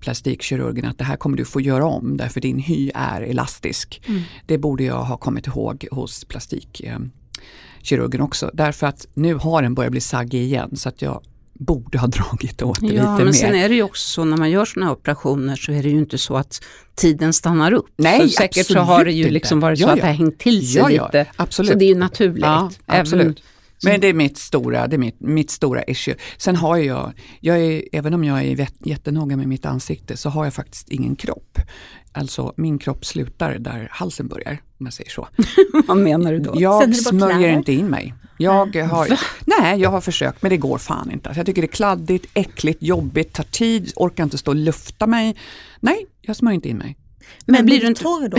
[0.00, 4.02] plastikkirurgen att det här kommer du få göra om därför din hy är elastisk.
[4.08, 4.22] Mm.
[4.46, 8.50] Det borde jag ha kommit ihåg hos plastikkirurgen också.
[8.54, 12.62] Därför att nu har den börjat bli saggig igen så att jag borde ha dragit
[12.62, 13.32] åt det ja, lite men mer.
[13.32, 15.88] Sen är det ju också så när man gör sådana här operationer så är det
[15.88, 17.86] ju inte så att tiden stannar upp.
[17.96, 19.92] Nej, så säkert så har det ju liksom varit så ja, ja.
[19.92, 21.26] att det har hängt till sig ja, lite.
[21.36, 21.72] Absolut.
[21.72, 22.44] Så det är ju naturligt.
[22.44, 23.42] Ja, absolut.
[23.84, 26.14] Men det är mitt stora, det är mitt, mitt stora issue.
[26.38, 30.44] Sen har jag, jag är, även om jag är jättenoga med mitt ansikte så har
[30.44, 31.58] jag faktiskt ingen kropp.
[32.12, 35.28] Alltså min kropp slutar där halsen börjar, om jag säger så.
[35.86, 36.52] Vad menar du då?
[36.56, 38.14] Jag smörjer inte in mig.
[38.38, 39.18] Jag har,
[39.60, 41.28] nej, jag har försökt men det går fan inte.
[41.28, 45.06] Alltså, jag tycker det är kladdigt, äckligt, jobbigt, tar tid, orkar inte stå och lufta
[45.06, 45.36] mig.
[45.80, 46.96] Nej, jag smörjer inte in mig.
[47.46, 48.38] Men, men blir du inte torr då?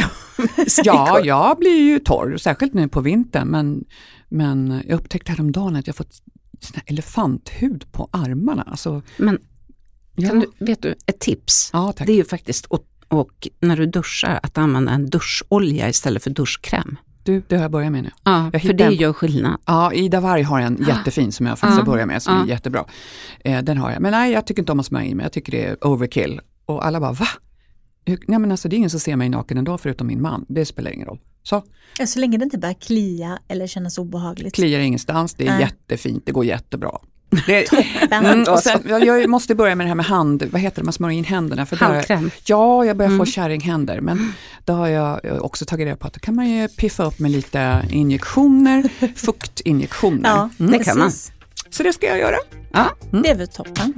[0.84, 3.48] ja, jag blir ju torr, särskilt nu på vintern.
[3.48, 3.84] Men,
[4.34, 6.22] men jag upptäckte häromdagen att jag fått
[6.86, 8.62] elefanthud på armarna.
[8.62, 9.40] Alltså, men
[10.16, 10.34] ja.
[10.34, 14.40] du, vet du, ett tips, ja, det är ju faktiskt att och när du duschar
[14.44, 16.98] att använda en duscholja istället för duschkräm.
[17.24, 18.10] Du, det har jag börjat med nu.
[18.24, 18.94] Ja, för det en...
[18.94, 19.58] gör skillnad.
[19.66, 21.86] Ja, Ida Warg har en jättefin som jag faktiskt ja.
[21.86, 22.44] har börjat med som ja.
[22.44, 22.86] är jättebra.
[23.40, 24.02] Eh, den har jag.
[24.02, 25.24] Men nej, jag tycker inte om att smörja in mig.
[25.24, 26.42] Jag tycker det är overkill.
[26.66, 27.28] Och alla bara, va?
[28.06, 30.46] Nej men alltså det är ingen som ser mig naken en dag förutom min man.
[30.50, 31.20] Det spelar ingen roll.
[31.44, 31.64] Så.
[31.98, 34.56] Ja, så länge det inte börjar klia eller kännas obehagligt.
[34.56, 35.62] Kliar ingenstans, det är nej.
[35.62, 37.00] jättefint, det går jättebra.
[37.48, 37.72] Det,
[38.12, 40.94] mm, och sen, jag måste börja med det här med hand, vad heter det, man
[40.94, 41.66] smörjer in händerna.
[41.66, 42.32] För Handkräm?
[42.46, 43.26] Ja, jag börjar mm.
[43.26, 44.02] få kärringhänder.
[44.02, 44.34] Men
[44.66, 47.32] då har jag också tagit reda på att då kan man ju piffa upp med
[47.32, 50.30] lite injektioner, fuktinjektioner.
[50.30, 50.72] Ja, mm.
[50.72, 51.12] det kan man.
[51.70, 52.38] Så det ska jag göra.
[52.72, 53.24] Ja, mm.
[53.24, 53.94] det är väl toppen.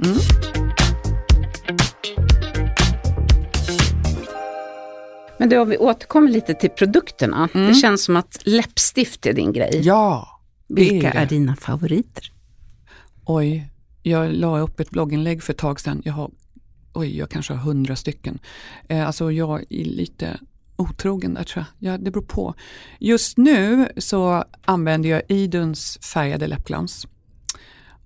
[5.38, 7.48] Men då, om vi återkommer lite till produkterna.
[7.52, 7.74] Det mm.
[7.74, 9.80] känns som att läppstift är din grej.
[9.84, 10.40] Ja.
[10.68, 12.32] Vilka är, är dina favoriter?
[13.24, 13.70] Oj,
[14.02, 16.02] jag la upp ett blogginlägg för ett tag sedan.
[16.04, 16.30] Jag har,
[16.92, 18.38] oj, jag kanske har hundra stycken.
[18.88, 20.40] Eh, alltså jag är lite
[20.76, 21.92] otrogen där tror jag.
[21.92, 22.54] Ja, det beror på.
[22.98, 27.06] Just nu så använder jag Iduns färgade läppglans.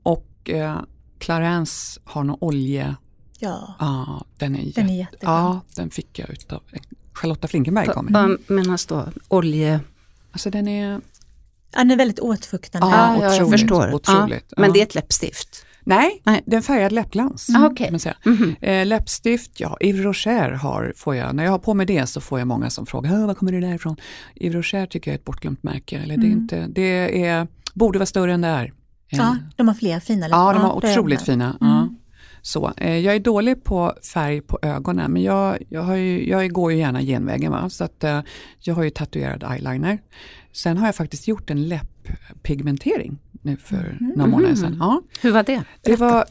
[0.02, 0.80] Och eh,
[1.18, 2.96] Clarence har någon olje.
[3.38, 5.30] Ja, ah, den är, den är jättebra.
[5.30, 6.62] Ja, den fick jag utav
[7.20, 7.88] Charlotta Flinkenberg.
[7.94, 9.09] Vad menas då?
[9.28, 9.80] Olje?
[10.33, 11.00] Alltså den är
[11.72, 12.87] Ja, den är väldigt åtfuktande.
[12.87, 13.94] Ja, ja jag förstår.
[13.94, 14.44] Otroligt.
[14.48, 15.66] Ja, men det är ett läppstift?
[15.85, 16.42] Nej, Nej.
[16.46, 17.48] det är en färgad läppglans.
[17.48, 17.62] Mm.
[17.62, 17.88] Ah, okay.
[17.88, 18.56] Mm -hmm.
[18.61, 22.20] eh, läppstift, ja, Yves Rocher har, får jag, när jag har på mig det så
[22.20, 23.96] får jag många som frågar, var kommer det där ifrån?
[24.40, 26.20] Yves Rocher tycker jag är ett bortglömt märke, eller mm.
[26.20, 26.70] det, är mm.
[26.70, 28.72] inte, det är, borde vara större än det är.
[29.09, 30.38] Ja, de har fler fina läppar.
[30.38, 31.44] Ja, de har otroligt fina.
[31.44, 31.72] Mm.
[31.72, 31.88] Ja.
[32.42, 36.53] Så, eh, jag är dålig på färg på ögonen men jag, jag, har ju, jag
[36.53, 37.53] går ju gärna genvägen.
[37.53, 37.70] Va?
[37.70, 38.20] Så att, eh,
[38.61, 39.98] jag har ju tatuerad eyeliner.
[40.53, 44.12] Sen har jag faktiskt gjort en läpppigmentering nu för mm.
[44.16, 44.76] några månader sedan.
[44.81, 45.03] Ja.
[45.20, 45.64] Hur var det?
[45.83, 46.24] Det var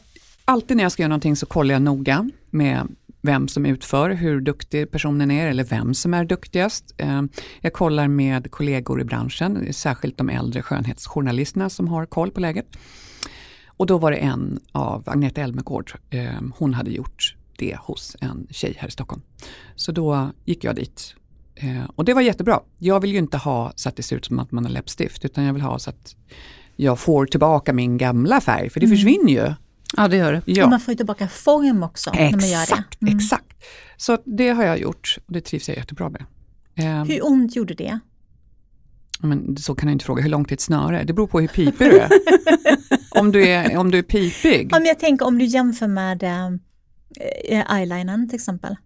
[0.44, 2.88] alltid när jag ska göra någonting så kollar jag noga med
[3.22, 6.94] vem som utför, hur duktig personen är eller vem som är duktigast.
[6.96, 7.22] Eh,
[7.60, 12.66] jag kollar med kollegor i branschen, särskilt de äldre skönhetsjournalisterna som har koll på läget.
[13.80, 18.46] Och då var det en av Agneta Elmegård, eh, hon hade gjort det hos en
[18.50, 19.22] tjej här i Stockholm.
[19.76, 21.14] Så då gick jag dit.
[21.54, 22.60] Eh, och det var jättebra.
[22.78, 25.24] Jag vill ju inte ha så att det ser ut som att man har läppstift
[25.24, 26.16] utan jag vill ha så att
[26.76, 28.96] jag får tillbaka min gamla färg för det mm.
[28.96, 29.54] försvinner ju.
[29.96, 30.42] Ja det gör det.
[30.44, 30.64] Ja.
[30.64, 32.10] Och man får ju tillbaka form också.
[32.10, 33.06] Exakt, när man gör det.
[33.06, 33.16] Mm.
[33.16, 33.64] exakt.
[33.96, 36.24] Så det har jag gjort och det trivs jag jättebra med.
[36.74, 38.00] Eh, Hur ont gjorde det?
[39.22, 41.04] Men så kan jag inte fråga, hur långt är ett snöre?
[41.04, 42.10] Det beror på hur pipig du är.
[43.10, 44.68] om, du är om du är pipig.
[44.72, 48.76] Ja, men jag tänker om du jämför med äh, eyelinern till exempel.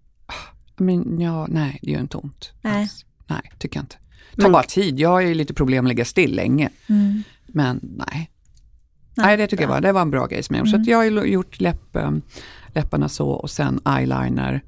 [0.76, 2.52] Men ja, nej, det gör inte ont.
[2.62, 3.96] Nej, alltså, nej tycker jag inte.
[4.30, 5.00] Det tar men, bara tid.
[5.00, 6.70] Jag har ju lite problem att ligga still länge.
[6.86, 7.22] Mm.
[7.46, 8.06] Men nej.
[8.12, 8.30] nej.
[9.16, 10.74] Nej, det tycker jag var, det var en bra grej som jag gjort.
[10.74, 10.84] Mm.
[10.84, 12.10] Så jag har gjort läpp, eh,
[12.74, 14.62] läpparna så och sen eyeliner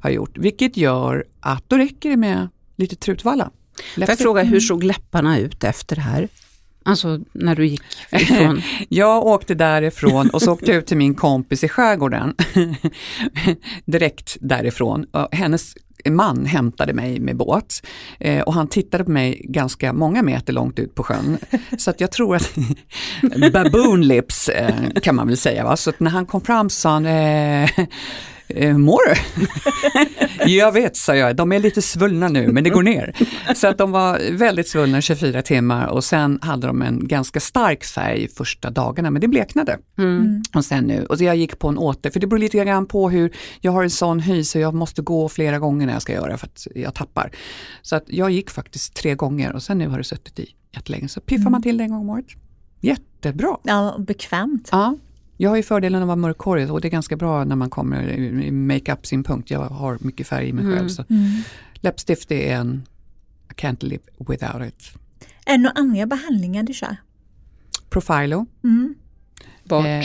[0.00, 0.38] har jag gjort.
[0.38, 3.50] Vilket gör att då räcker det med lite trutvalla.
[3.94, 6.28] Får jag fråga, hur såg läpparna ut efter det här?
[6.84, 8.62] Alltså när du gick ifrån?
[8.88, 12.34] jag åkte därifrån och så åkte jag ut till min kompis i skärgården.
[13.84, 15.06] Direkt därifrån.
[15.32, 15.74] Hennes
[16.08, 17.86] man hämtade mig med båt
[18.18, 21.38] eh, och han tittade på mig ganska många meter långt ut på sjön.
[21.78, 22.52] Så att jag tror att
[23.52, 25.64] baboon lips eh, kan man väl säga.
[25.64, 25.76] Va?
[25.76, 27.70] Så när han kom fram så sa han eh,
[28.54, 29.46] eh, mår du?
[30.52, 33.14] jag vet, sa jag, de är lite svullna nu men det går ner.
[33.54, 37.84] Så att de var väldigt svullna 24 timmar och sen hade de en ganska stark
[37.84, 39.78] färg första dagarna men det bleknade.
[39.98, 40.42] Mm.
[40.54, 42.86] Och sen nu, och så jag gick på en åter, för det beror lite grann
[42.86, 46.02] på hur, jag har en sån hy så jag måste gå flera gånger när jag
[46.02, 47.30] ska göra för att jag tappar.
[47.82, 51.08] Så att jag gick faktiskt tre gånger och sen nu har det suttit i jättelänge.
[51.08, 51.52] Så piffar mm.
[51.52, 52.26] man till det en gång om året.
[52.80, 53.56] Jättebra!
[53.62, 54.68] Ja, bekvämt.
[54.72, 54.96] Ja,
[55.40, 58.08] jag har ju fördelen att vara mörkhårig och det är ganska bra när man kommer
[58.08, 59.50] i makeup-synpunkt.
[59.50, 60.78] Jag har mycket färg i mig själv.
[60.78, 60.88] Mm.
[60.88, 61.04] Så.
[61.10, 61.42] Mm.
[61.74, 62.86] Läppstift är en,
[63.50, 64.92] I can't live without it.
[65.44, 66.96] Är det några andra behandlingar du kör?
[67.90, 68.46] Profilo.
[68.64, 68.94] Mm.
[69.64, 69.86] Bort.
[69.86, 70.04] Eh,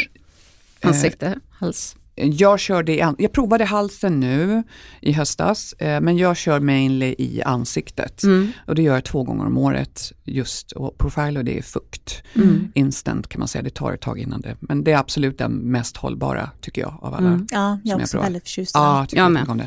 [0.81, 1.95] Ansikte, eh, hals.
[2.15, 4.63] Jag körde jag provade halsen nu
[5.01, 8.23] i höstas, eh, men jag kör mainly i ansiktet.
[8.23, 8.51] Mm.
[8.67, 10.11] Och det gör jag två gånger om året.
[10.23, 12.23] Just, och Profilo det är fukt.
[12.35, 12.71] Mm.
[12.75, 14.55] Instant kan man säga, det tar ett tag innan det.
[14.59, 17.27] Men det är absolut den mest hållbara tycker jag av alla.
[17.27, 17.47] Mm.
[17.51, 19.49] Ja, jag är också väldigt förtjust i ja, jag, jag med.
[19.49, 19.65] Om det.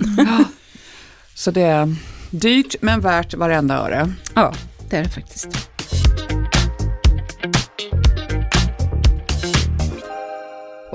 [1.35, 1.97] Så det är
[2.31, 4.13] dyrt men värt varenda öre.
[4.35, 4.55] Ja,
[4.91, 5.71] det är det faktiskt.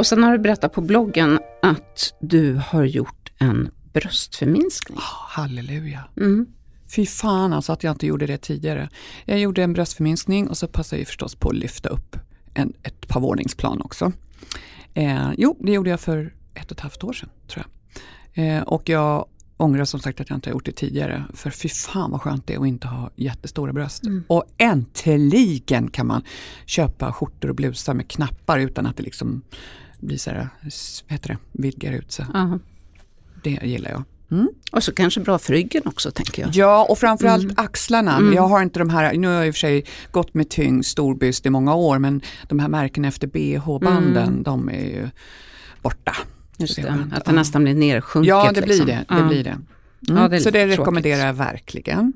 [0.04, 4.98] Och sen har du berättat på bloggen att du har gjort en bröstförminskning.
[4.98, 6.04] Oh, halleluja.
[6.18, 6.46] Mm.
[6.96, 8.90] Fy fan alltså att jag inte gjorde det tidigare.
[9.26, 12.18] Jag gjorde en bröstförminskning och så passade jag förstås på att lyfta upp
[12.54, 14.12] en, ett par våningsplan också.
[14.94, 17.66] Eh, jo, det gjorde jag för ett och ett halvt år sedan tror
[18.36, 18.58] jag.
[18.58, 19.26] Eh, och jag
[19.58, 21.24] ångrar som sagt att jag inte har gjort det tidigare.
[21.34, 24.04] För fy fan vad skönt det är att inte ha jättestora bröst.
[24.04, 24.24] Mm.
[24.28, 26.24] Och äntligen kan man
[26.66, 29.42] köpa skjortor och blusar med knappar utan att det liksom
[30.04, 30.50] blir så här,
[31.08, 32.26] heter det, vidgar ut sig.
[33.44, 34.04] Det gillar jag.
[34.32, 34.50] Mm.
[34.72, 36.52] Och så kanske bra för ryggen också tänker jag.
[36.54, 37.56] Ja och framförallt mm.
[37.58, 38.18] axlarna.
[38.18, 38.34] Mm.
[38.34, 40.86] Jag har inte de här, nu har jag i och för sig gått med tyngd
[40.86, 44.44] storbyst i många år men de här märkena efter bh-banden mm.
[44.44, 45.10] de är ju
[45.82, 46.16] borta.
[46.58, 48.30] Just det, att det nästan blir nersjunket.
[48.30, 48.86] Ja det liksom.
[48.86, 49.16] blir det.
[49.16, 49.58] det, blir det.
[50.00, 52.14] Ja, det så det rekommenderar jag verkligen.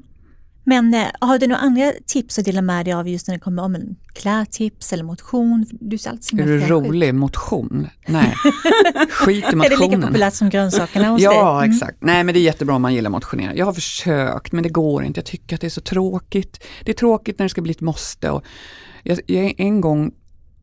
[0.70, 3.40] Men eh, har du några andra tips att dela med dig av just när det
[3.40, 5.66] kommer om klädtips eller motion?
[5.72, 7.16] Du ser alltid är du rolig?
[7.16, 7.88] Motion?
[8.08, 8.36] Nej,
[9.10, 9.72] skit i motionen.
[9.72, 11.40] Är det lika populärt som grönsakerna hos ja, dig?
[11.40, 11.72] Ja, mm.
[11.72, 11.98] exakt.
[12.02, 13.56] Nej, men det är jättebra om man gillar motionera.
[13.56, 15.18] Jag har försökt, men det går inte.
[15.18, 16.64] Jag tycker att det är så tråkigt.
[16.84, 18.32] Det är tråkigt när det ska bli ett måste.
[18.32, 18.44] Och
[19.04, 20.12] jag, jag en gång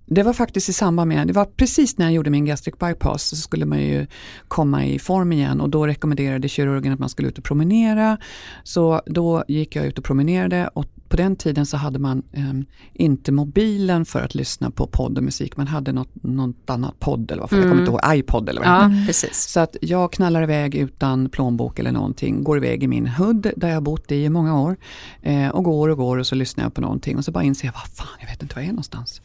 [0.06, 3.22] det var faktiskt i samband med, det var precis när jag gjorde min gastric bypass
[3.22, 4.06] så skulle man ju
[4.48, 8.18] komma i form igen och då rekommenderade kirurgen att man skulle ut och promenera.
[8.64, 12.52] Så då gick jag ut och promenerade och på den tiden så hade man eh,
[12.92, 15.56] inte mobilen för att lyssna på podd och musik.
[15.56, 17.62] Man hade något, något annat podd eller vad mm.
[17.62, 19.06] jag kommer inte ihåg, iPod eller vad ja, mm.
[19.06, 19.48] precis.
[19.48, 23.68] Så att jag knallar iväg utan plånbok eller någonting, går iväg i min hood där
[23.68, 24.76] jag bott i många år
[25.22, 27.68] eh, och går och går och så lyssnar jag på någonting och så bara inser
[27.68, 29.20] jag, vad fan, jag vet inte var jag är någonstans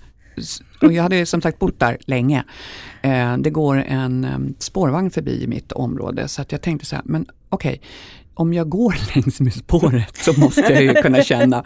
[0.82, 2.43] och jag hade som sagt bott där länge.
[3.02, 7.25] Eh, det går en spårvagn förbi mitt område så att jag tänkte så här, men
[7.49, 7.89] okej, okay,
[8.39, 11.63] om jag går längs med spåret så måste jag ju kunna känna.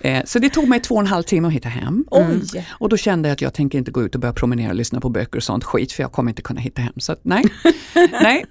[0.00, 2.04] Eh, så det tog mig två och en halv timme att hitta hem.
[2.16, 2.40] Mm.
[2.70, 5.00] Och då kände jag att jag tänker inte gå ut och börja promenera och lyssna
[5.00, 6.92] på böcker och sånt skit för jag kommer inte kunna hitta hem.
[6.96, 7.44] Så att, nej.
[8.12, 8.44] nej.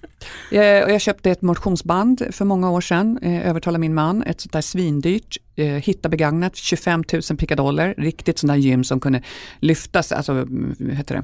[0.52, 4.42] Jag, eh, jag köpte ett motionsband för många år sedan, eh, övertalade min man, ett
[4.42, 5.38] sånt där svindyrt,
[5.82, 9.22] hitta begagnat, 25 000 pickadoller, riktigt sånt där gym som kunde
[9.60, 11.24] lyftas, alltså mm, vad heter det?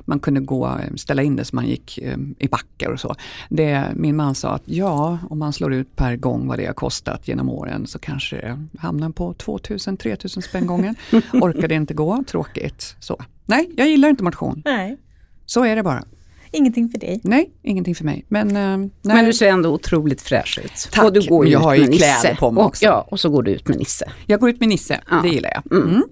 [0.00, 3.14] Man kunde gå, ställa in det så man gick eh, i backar och så.
[3.48, 6.74] Det, min man sa att ja, om man slår ut per gång vad det har
[6.74, 10.94] kostat genom åren så kanske det hamnar på 2000-3000 spänn gången.
[11.32, 12.96] Orkade inte gå, tråkigt.
[13.00, 13.22] Så.
[13.46, 14.62] Nej, jag gillar inte motion.
[14.64, 14.98] Nej.
[15.46, 16.04] Så är det bara.
[16.52, 17.20] Ingenting för dig?
[17.24, 18.24] Nej, ingenting för mig.
[18.28, 20.88] Men, äh, men du ser ändå otroligt fräsch ut.
[20.92, 22.86] Tack, och du går jag har ju kläder på mig också.
[22.86, 24.12] Och, ja, och så går du ut med Nisse.
[24.26, 25.20] Jag går ut med Nisse, ja.
[25.22, 25.78] det gillar jag.
[25.78, 25.88] Mm.
[25.88, 26.04] Mm.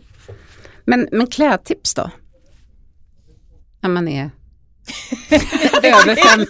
[0.84, 2.10] Men, men klädtips då?
[3.82, 4.22] När man är
[5.82, 6.20] över 50.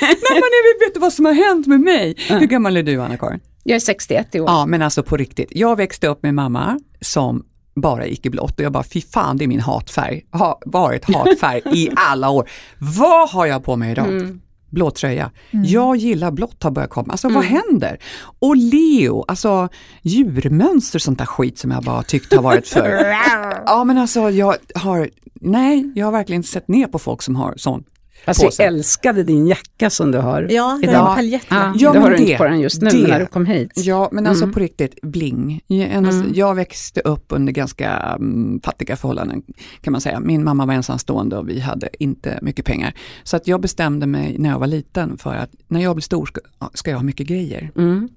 [0.00, 2.16] när man är, vet du vad som har hänt med mig?
[2.28, 2.40] Mm.
[2.40, 3.40] Hur gammal är du Anna-Karin?
[3.62, 4.46] Jag är 61 i år.
[4.50, 7.44] Ja men alltså på riktigt, jag växte upp med mamma som
[7.74, 10.24] bara gick i blått och jag bara, fy fan det är min hatfärg.
[10.30, 12.50] Har varit hatfärg i alla år.
[12.78, 14.08] Vad har jag på mig idag?
[14.08, 14.40] Mm
[14.72, 15.30] blå tröja.
[15.50, 15.64] Mm.
[15.66, 17.12] Jag gillar blått har börjat komma.
[17.12, 17.34] Alltså mm.
[17.34, 17.98] vad händer?
[18.38, 19.68] Och Leo, alltså
[20.02, 23.06] djurmönster sånt där skit som jag bara tyckt har varit för...
[23.66, 27.54] ja men alltså jag har, nej jag har verkligen sett ner på folk som har
[27.56, 27.84] sån
[28.24, 31.10] Alltså jag älskade din jacka som du har Ja, det idag.
[31.12, 31.72] är paljettjacka.
[31.76, 33.08] Ja, det har du inte på den just nu det.
[33.08, 33.70] när du kom hit.
[33.76, 34.54] Ja, men alltså Mm.
[34.54, 35.60] på riktigt, bling.
[35.66, 36.32] Jag, alltså, Mm.
[36.34, 39.42] jag växte upp under ganska mm, fattiga förhållanden
[39.80, 40.20] kan man säga.
[40.20, 42.94] Min mamma var ensamstående och vi hade inte mycket pengar.
[43.24, 46.26] Så att jag bestämde mig när jag var liten för att när jag blir stor
[46.26, 46.40] ska,
[46.74, 47.70] ska jag ha mycket grejer.
[47.76, 48.08] Mm.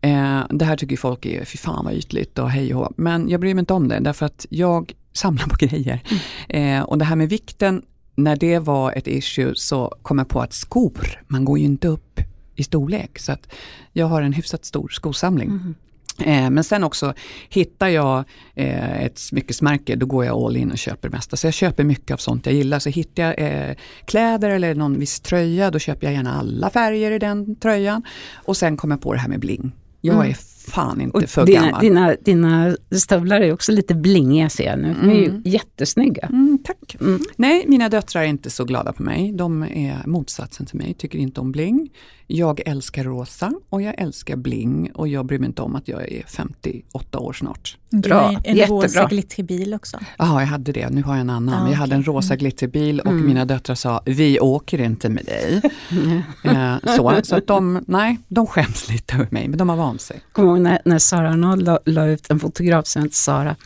[0.00, 2.92] Eh, det här tycker folk är, fy fan vad ytligt och hej och.
[2.96, 6.00] Men jag bryr mig inte om det därför att jag samlar på grejer.
[6.48, 7.82] Eh, och det här med vikten,
[8.18, 11.88] när det var ett issue så kom jag på att skor, man går ju inte
[11.88, 12.20] upp
[12.56, 13.18] i storlek.
[13.18, 13.48] Så att
[13.92, 15.48] jag har en hyfsat stor skosamling.
[15.50, 15.74] Mm.
[16.20, 17.14] Eh, men sen också
[17.48, 21.36] hittar jag eh, ett smyckesmärke, då går jag all in och köper det mesta.
[21.36, 22.78] Så jag köper mycket av sånt jag gillar.
[22.78, 27.10] Så hittar jag eh, kläder eller någon viss tröja, då köper jag gärna alla färger
[27.12, 28.02] i den tröjan.
[28.44, 29.72] Och sen kommer jag på det här med bling.
[30.00, 30.28] Jag Mm.
[30.30, 30.34] är
[30.70, 31.80] fan inte Och för dina, gammal.
[31.80, 34.94] dina, dina stövlar är också lite blingiga ser jag nu.
[35.00, 35.42] De är ju Mm.
[35.44, 36.26] jättesnygga.
[36.26, 36.76] Mm, tack.
[37.00, 37.20] Mm.
[37.36, 39.32] Nej, mina döttrar är inte så glada på mig.
[39.32, 41.90] De är motsatsen till mig, tycker inte om bling.
[42.26, 46.12] Jag älskar rosa och jag älskar bling och jag bryr mig inte om att jag
[46.12, 47.76] är 58 år snart.
[47.90, 48.82] Du Bra, har en, jättebra.
[48.82, 49.98] rosa glittrig bil också.
[50.18, 50.90] Ja, jag hade det.
[50.90, 51.66] Nu har jag en annan.
[51.66, 53.26] Ah, jag hade en rosa glitterbil och Mm.
[53.26, 55.62] mina döttrar sa, vi åker inte med dig.
[55.90, 56.22] Mm.
[56.84, 60.00] eh, så så att de, nej, de skäms lite över mig, men de har vant
[60.00, 60.20] sig.
[60.32, 63.56] Kommer när, när Sara Arnold la, la ut, en fotograf som heter Sara,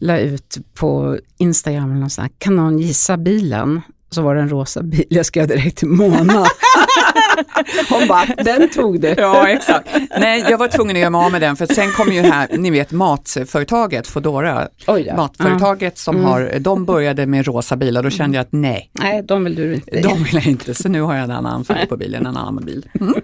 [0.00, 3.80] la ut på Instagram sånt här, kan någon gissa bilen?
[4.12, 6.44] Så var det en rosa bil, jag skrev direkt till Mona.
[7.90, 9.14] Hon bara, den tog du.
[9.18, 9.88] Ja, exakt.
[10.20, 12.48] Nej, jag var tvungen att göra mig av med den för sen kom ju här,
[12.58, 14.98] ni vet matföretaget Foodora, då.
[15.16, 16.26] matföretaget som Mm.
[16.28, 19.00] har, de började med rosa bilar, då kände jag att nej, Ja.
[19.02, 20.00] Nej, de vill du inte.
[20.00, 22.64] de vill jag inte, så nu har jag en annan färg på bilen, en annan
[22.64, 22.88] bil.
[23.00, 23.14] Mm.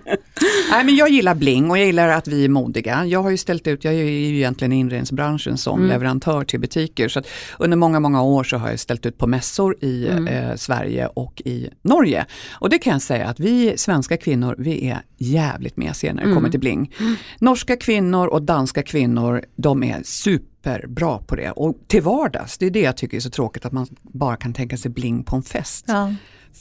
[0.70, 3.06] Nej, men jag gillar bling och jag gillar att vi är modiga.
[3.06, 5.90] Jag har ju ställt ut, jag är ju egentligen i inredningsbranschen som Mm.
[5.90, 7.22] leverantör till butiker, så
[7.58, 10.26] under många, många år så har jag ställt ut på mässor i Mm.
[10.26, 12.26] eh, Sverige och i Norge.
[12.52, 16.26] Och det kan jag säga att vi svenska kvinnor, vi är jävligt mesiga när det
[16.26, 16.36] Mm.
[16.36, 16.94] kommer till bling.
[17.38, 21.50] Norska kvinnor och danska kvinnor, de är superbra på det.
[21.50, 24.52] Och till vardags, det är det jag tycker är så tråkigt att man bara kan
[24.52, 25.84] tänka sig bling på en fest.
[25.88, 26.14] Ja.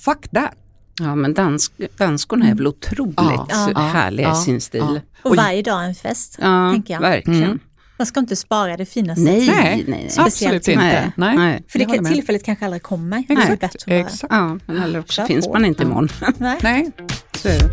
[0.05, 0.51] Fuck that!
[0.99, 4.81] Ja, men dansk, danskorna är väl otroligt Ja, ja, härliga i ja, sin stil.
[4.81, 4.99] ja.
[5.29, 7.01] Och, varje dag en fest, Ja, tänker jag.
[7.01, 7.43] verkligen.
[7.43, 7.59] Mm.
[7.97, 9.21] Man ska inte spara det finaste.
[9.23, 10.81] Nej, Nej, nej, absolut inte.
[10.85, 11.37] Nej, Nej.
[11.37, 11.63] nej.
[11.67, 12.11] För det med.
[12.13, 13.23] tillfället kanske aldrig kommer.
[13.27, 14.33] Det Exakt, bättre att vara- exakt.
[14.33, 15.53] Ja, men eller också Kör finns på.
[15.53, 16.09] man inte imorgon.
[16.37, 16.57] Nej.
[16.63, 16.91] Nej,
[17.37, 17.69] Så är det.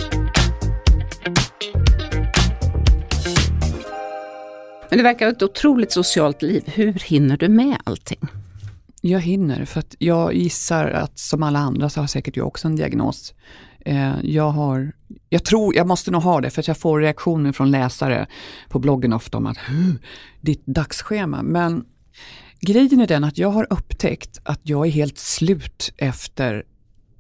[4.91, 6.63] Men det verkar ett otroligt socialt liv.
[6.67, 8.19] Hur hinner du med allting?
[9.05, 12.69] Jag hinner för att jag gissar att som alla andra så har säkert jag också
[12.69, 13.35] en diagnos.
[13.85, 14.93] Eh, jag har,
[15.29, 18.27] jag tror, jag måste nog ha det för att jag får reaktioner från läsare
[18.69, 19.59] på bloggen ofta om att
[20.41, 21.43] ditt dagsschema.
[21.43, 21.85] Men
[22.61, 26.65] grejen är den att jag har upptäckt att jag är helt slut efter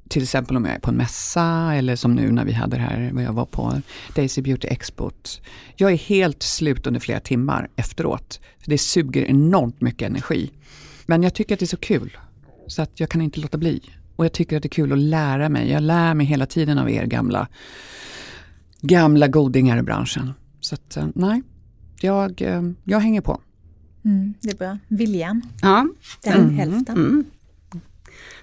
[0.08, 2.82] till exempel om jag är på en mässa eller som nu när vi hade det
[2.82, 3.80] här, vad jag var på
[4.14, 5.40] Daisy Beauty Export.
[5.76, 8.40] Jag är helt slut under flera timmar efteråt.
[8.66, 10.50] Det suger enormt mycket energi.
[11.12, 12.16] Men jag tycker att det är så kul.
[12.66, 13.80] Så att jag kan inte låta bli.
[14.16, 15.70] Och jag tycker att det är kul att lära mig.
[15.70, 17.48] Jag lär mig hela tiden av er gamla,
[18.80, 20.32] gamla godingar i branschen.
[20.60, 21.42] Så att eh, nej,
[22.00, 23.40] jag, eh, jag hänger på.
[24.04, 24.78] Mm, det är bra.
[24.88, 25.86] Viljan, Ja,
[26.24, 26.54] den Mm.
[26.54, 26.96] hälften.
[26.96, 27.24] mm.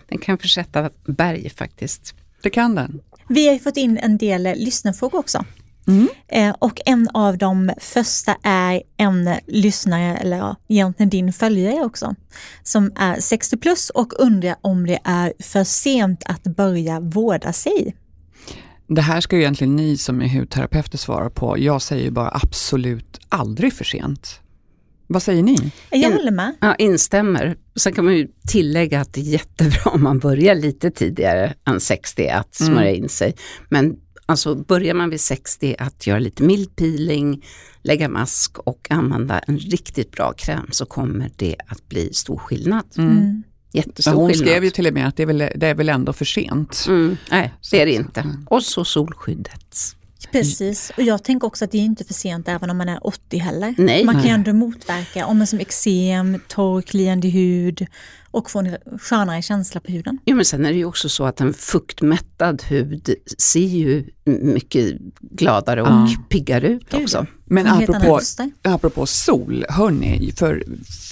[0.09, 2.13] den kan försätta berg faktiskt.
[2.43, 2.99] Det kan den.
[3.29, 5.45] Vi har ju fått in en del lyssnarfrågor också.
[5.89, 6.07] Mm.
[6.27, 12.15] Eh, och en av de första är en lyssnare, eller ja, egentligen din följare också,
[12.63, 17.95] som är 60 plus och undrar om det är för sent att börja vårda sig.
[18.87, 21.59] Det här ska ju egentligen ni som är hudterapeuter svara på.
[21.59, 24.39] Jag säger ju bara absolut aldrig för sent.
[25.11, 25.71] Vad säger ni?
[25.89, 26.55] Jag håller med.
[26.61, 27.57] Ja, instämmer.
[27.75, 31.79] Sen kan man ju tillägga att det är jättebra om man börjar lite tidigare än
[31.79, 33.35] 60 att smörja in sig.
[33.69, 33.95] Men
[34.29, 37.45] alltså börjar man vid 60 att göra lite mild peeling,
[37.81, 42.85] lägga mask och använda en riktigt bra kräm så kommer det att bli stor skillnad.
[42.97, 43.43] Mm.
[43.71, 44.47] Jättestor Hon skillnad.
[44.47, 46.85] skrev ju till och med att det är väl, det är väl ändå för sent.
[46.87, 48.21] Mm, nej, det är det inte.
[48.21, 48.47] Mm.
[48.49, 49.95] Och så solskyddet.
[50.31, 53.07] Precis, och jag tänker också att det är inte för sent även om man är
[53.07, 53.75] 80 heller.
[53.77, 54.05] Nej.
[54.05, 57.87] man kan ju ändå motverka om man som eksem, torr, kliande hud
[58.31, 60.17] och få en skönare känsla på huden.
[60.25, 64.97] Jo, men sen är det ju också så att en fuktmättad hud ser ju mycket
[65.19, 66.07] gladare och Ja.
[66.29, 67.25] piggare ut Gud, också.
[67.45, 68.19] Men apropå,
[68.61, 70.63] apropå sol, hörni, för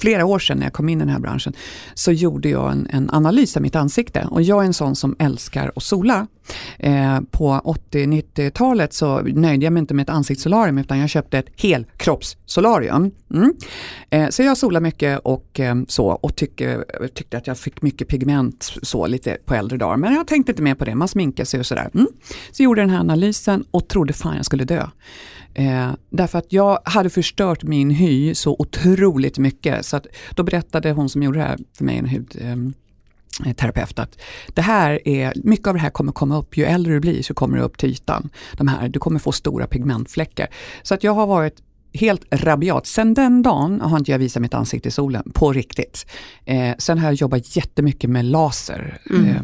[0.01, 1.53] flera år sedan när jag kom in i den här branschen
[1.93, 5.15] så gjorde jag en, en analys av mitt ansikte och jag är en sån som
[5.19, 6.27] älskar att sola.
[6.79, 7.61] Eh, på
[7.91, 13.11] 80-90-talet så nöjde jag mig inte med ett ansiktssolarium utan jag köpte ett helkroppssolarium.
[13.33, 13.53] Mm.
[14.09, 17.81] Eh, så jag solar mycket och eh, så och tycker jag tyckte att jag fick
[17.81, 19.97] mycket pigment så lite på äldre dagar.
[19.97, 21.89] Men jag tänkte inte mer på det, man sminkar sig och sådär.
[21.93, 22.07] Mm.
[22.51, 24.87] Så gjorde den här analysen och trodde fan jag skulle dö.
[25.53, 29.85] Eh, därför att jag hade förstört min hy så otroligt mycket.
[29.85, 32.07] Så att då berättade hon som gjorde det här för mig, en
[33.45, 34.19] hudterapeut, ehm, eh, att
[34.53, 37.33] det här är, mycket av det här kommer komma upp, ju äldre du blir så
[37.33, 38.29] kommer det upp till ytan.
[38.53, 40.47] De här, du kommer få stora pigmentfläckar.
[40.83, 41.61] Så att jag har varit
[41.97, 42.87] helt rabiat.
[42.87, 46.05] Sen den dagen har inte jag visat mitt ansikte i solen på riktigt.
[46.45, 49.25] Eh, sen har jag jobbat jättemycket med laser mm.
[49.25, 49.41] eh,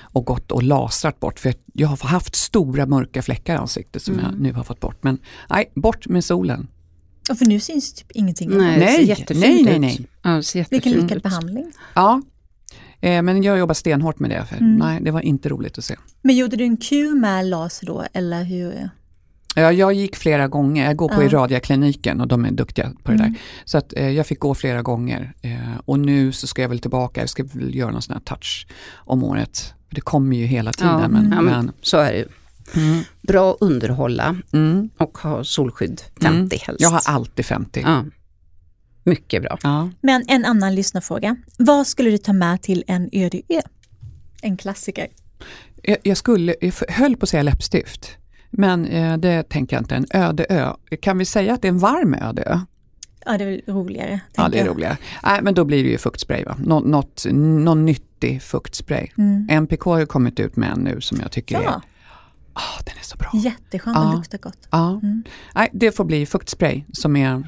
[0.00, 1.40] och gått och lasrat bort.
[1.40, 4.26] För jag har haft stora mörka fläckar i ansiktet som mm.
[4.26, 5.02] jag nu har fått bort.
[5.02, 5.18] Men
[5.50, 6.68] nej, bort med solen.
[7.30, 8.50] Och för nu syns typ ingenting?
[8.50, 10.06] Nej, nej, nej, nej, nej.
[10.22, 11.72] Ja, Vilken lyckad behandling.
[11.94, 12.22] Ja,
[13.00, 14.46] eh, men jag jobbar stenhårt med det.
[14.46, 14.76] För mm.
[14.76, 15.96] Nej, det var inte roligt att se.
[16.22, 18.90] Men gjorde du en kur med laser då, eller hur?
[19.54, 21.26] Ja, jag gick flera gånger, jag går på ja.
[21.26, 23.32] Iradiakliniken och de är duktiga på det mm.
[23.32, 23.40] där.
[23.64, 26.78] Så att, eh, jag fick gå flera gånger eh, och nu så ska jag väl
[26.78, 29.74] tillbaka, jag ska väl göra någon sån här touch om året.
[29.90, 31.00] Det kommer ju hela tiden.
[31.00, 32.28] Ja, men, ja, men, men, så är det ju.
[32.76, 33.02] Mm.
[33.22, 34.90] Bra att underhålla mm.
[34.98, 36.48] och ha solskydd 50 mm.
[36.50, 36.80] helst.
[36.80, 37.80] Jag har alltid 50.
[37.80, 38.04] Ja.
[39.04, 39.58] Mycket bra.
[39.62, 39.90] Ja.
[40.00, 41.36] Men en annan lyssnarfråga.
[41.58, 43.60] Vad skulle du ta med till en öde ö?
[44.42, 45.08] En klassiker.
[45.82, 48.16] Jag, jag skulle, jag höll på att säga läppstift.
[48.56, 50.72] Men eh, det tänker jag inte, en öde ö.
[51.00, 52.60] Kan vi säga att det är en varm öde ö?
[53.26, 54.20] Ja, det är roligare.
[54.36, 54.74] Ja, det är jag.
[54.74, 54.96] roligare.
[55.22, 56.44] Nej, men då blir det ju fuktspray.
[56.44, 56.56] Va?
[56.58, 59.08] Nå, något, någon nyttig fuktspray.
[59.18, 59.46] Mm.
[59.50, 61.70] MPK har ju kommit ut med en nu som jag tycker ja.
[61.70, 61.80] är
[62.54, 63.30] Oh, den är så bra.
[63.34, 64.14] Jätteskön, ja.
[64.16, 64.68] luktar gott.
[64.70, 65.00] Ja.
[65.02, 65.22] Mm.
[65.54, 67.42] Nej, det får bli fuktspray som är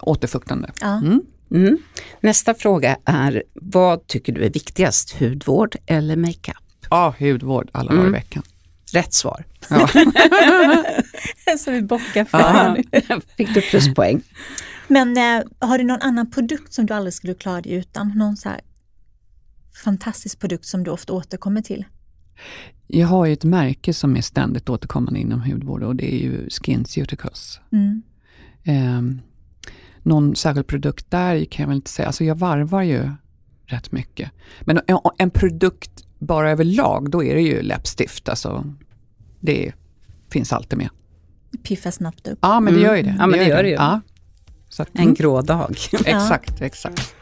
[0.00, 0.70] återfuktande.
[0.80, 0.98] Ja.
[0.98, 1.22] Mm.
[1.50, 1.78] Mm.
[2.20, 6.56] Nästa fråga är, vad tycker du är viktigast, hudvård eller makeup?
[6.90, 8.12] Ja, hudvård alla dagar i mm.
[8.12, 8.42] veckan.
[8.92, 9.44] Rätt svar.
[9.70, 9.88] Ja.
[11.58, 12.38] så vi bockar för
[13.08, 13.20] ja.
[13.36, 14.22] Fick du pluspoäng.
[14.88, 18.08] Men eh, har du någon annan produkt som du aldrig skulle klara dig utan?
[18.08, 18.60] Någon så här
[19.84, 21.84] fantastisk produkt som du ofta återkommer till?
[22.86, 26.50] Jag har ju ett märke som är ständigt återkommande inom hudvård och det är ju
[26.50, 27.60] SkinCeuticals.
[27.72, 28.02] Mm.
[28.64, 29.22] Eh,
[30.02, 32.06] någon särskild produkt där kan jag väl inte säga.
[32.06, 33.10] Alltså jag varvar ju
[33.66, 34.30] rätt mycket.
[34.60, 38.28] Men en, en produkt bara överlag, då är det ju läppstift.
[38.28, 38.64] Alltså,
[39.40, 39.72] det
[40.30, 40.88] finns alltid med.
[41.62, 42.38] Piffa snabbt upp.
[42.42, 43.08] Ja, men det gör ju det.
[43.08, 43.20] Mm.
[43.20, 43.74] Ja, men det, gör det ju.
[43.74, 44.00] Ja.
[44.68, 45.14] Så, en mm.
[45.14, 45.76] grå dag.
[46.04, 47.14] exakt, exakt.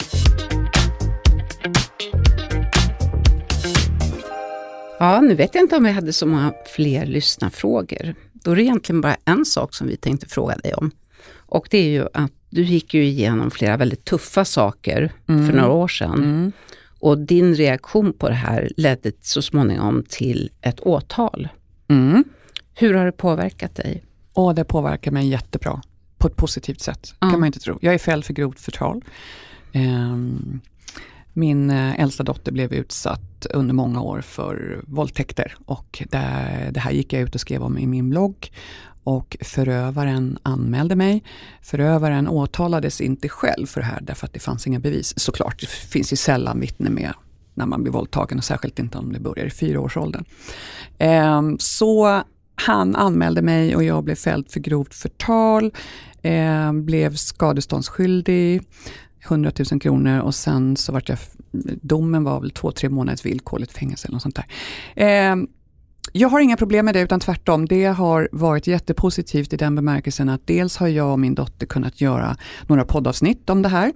[4.98, 8.14] Ja, nu vet jag inte om vi hade så många fler lyssnarfrågor.
[8.32, 10.90] Då är det egentligen bara en sak som vi tänkte fråga dig om.
[11.34, 15.46] Och det är ju att du gick ju igenom flera väldigt tuffa saker mm.
[15.46, 16.14] för några år sedan.
[16.14, 16.52] Mm.
[17.00, 21.48] Och din reaktion på det här ledde så småningom till ett åtal.
[21.88, 22.24] Mm.
[22.74, 24.04] Hur har det påverkat dig?
[24.34, 25.82] Åh, det påverkar mig jättebra.
[26.18, 27.32] På ett positivt sätt, mm.
[27.32, 27.78] kan man inte tro.
[27.82, 29.04] Jag är fälld för grovt förtal.
[29.74, 30.60] Um,
[31.32, 36.90] min eh, äldsta dotter blev utsatt under många år för våldtäkter och det, det här
[36.90, 38.52] gick jag ut och skrev om i min blogg
[39.04, 41.22] och förövaren anmälde mig.
[41.62, 45.14] Förövaren åtalades inte själv för det här därför att det fanns inga bevis.
[45.16, 47.12] Såklart, det finns ju sällan vittne med
[47.54, 50.24] när man blir våldtagen och särskilt inte om det börjar i fyraårsåldern.
[50.98, 52.22] Ehm, så
[52.54, 55.72] han anmälde mig och jag blev fälld för grovt förtal,
[56.22, 58.62] ehm, blev skadeståndsskyldig,
[59.28, 61.18] 100 000 kronor och sen så vart jag,
[61.82, 64.46] domen var väl två, tre månaders villkorligt fängelse eller något sånt där.
[64.96, 65.48] Ehm,
[66.12, 67.66] jag har inga problem med det utan tvärtom.
[67.66, 72.00] Det har varit jättepositivt i den bemärkelsen att dels har jag och min dotter kunnat
[72.00, 72.36] göra
[72.66, 73.92] några poddavsnitt om det här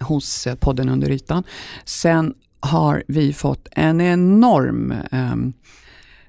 [0.00, 1.44] hos eh, podden Under ytan.
[1.84, 5.36] Sen har vi fått en enorm eh,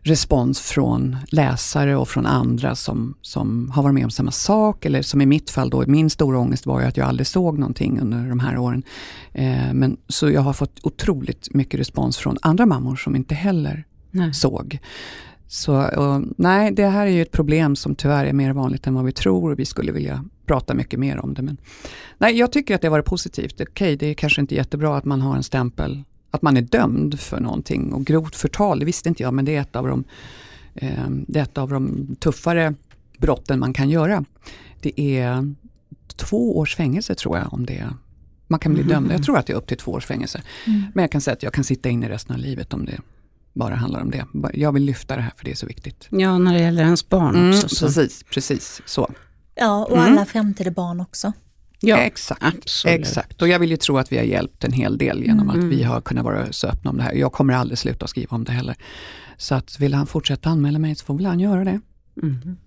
[0.01, 4.85] respons från läsare och från andra som, som har varit med om samma sak.
[4.85, 7.59] Eller som i mitt fall då, min stora ångest var ju att jag aldrig såg
[7.59, 8.83] någonting under de här åren.
[9.33, 13.85] Eh, men, så jag har fått otroligt mycket respons från andra mammor som inte heller
[14.15, 14.33] nej.
[14.33, 14.79] såg.
[15.47, 18.93] Så och, nej, det här är ju ett problem som tyvärr är mer vanligt än
[18.93, 21.41] vad vi tror och vi skulle vilja prata mycket mer om det.
[21.41, 21.57] Men,
[22.17, 23.53] nej, jag tycker att det har varit positivt.
[23.53, 26.61] Okej, okay, det är kanske inte jättebra att man har en stämpel, att man är
[26.61, 27.93] dömd för någonting.
[27.93, 30.03] Och grovt förtal, det visste inte jag, men det är ett av de,
[30.75, 32.73] eh, det är ett av de tuffare
[33.17, 34.25] brotten man kan göra.
[34.81, 35.53] Det är
[36.15, 37.89] två års fängelse tror jag om det
[38.47, 38.93] man kan bli mm.
[38.93, 39.11] dömd.
[39.11, 40.41] Jag tror att det är upp till två års fängelse.
[40.67, 40.83] Mm.
[40.93, 42.99] Men jag kan säga att jag kan sitta inne resten av livet om det
[43.55, 44.25] bara handlar om det.
[44.53, 46.07] Jag vill lyfta det här för det är så viktigt.
[46.09, 47.69] Ja, när det gäller ens barn mm, också.
[47.69, 47.85] Så.
[47.85, 49.11] Precis, precis så.
[49.55, 50.11] Ja, och mm.
[50.11, 51.33] alla framtida barn också.
[51.79, 52.99] Ja, exakt, absolut.
[52.99, 53.41] exakt.
[53.41, 55.59] Och jag vill ju tro att vi har hjälpt en hel del genom mm.
[55.59, 57.13] att vi har kunnat vara så öppna om det här.
[57.13, 58.75] Jag kommer aldrig sluta skriva om det heller.
[59.37, 61.81] Så att vill han fortsätta anmäla mig så får väl han göra det.
[62.21, 62.57] Mm.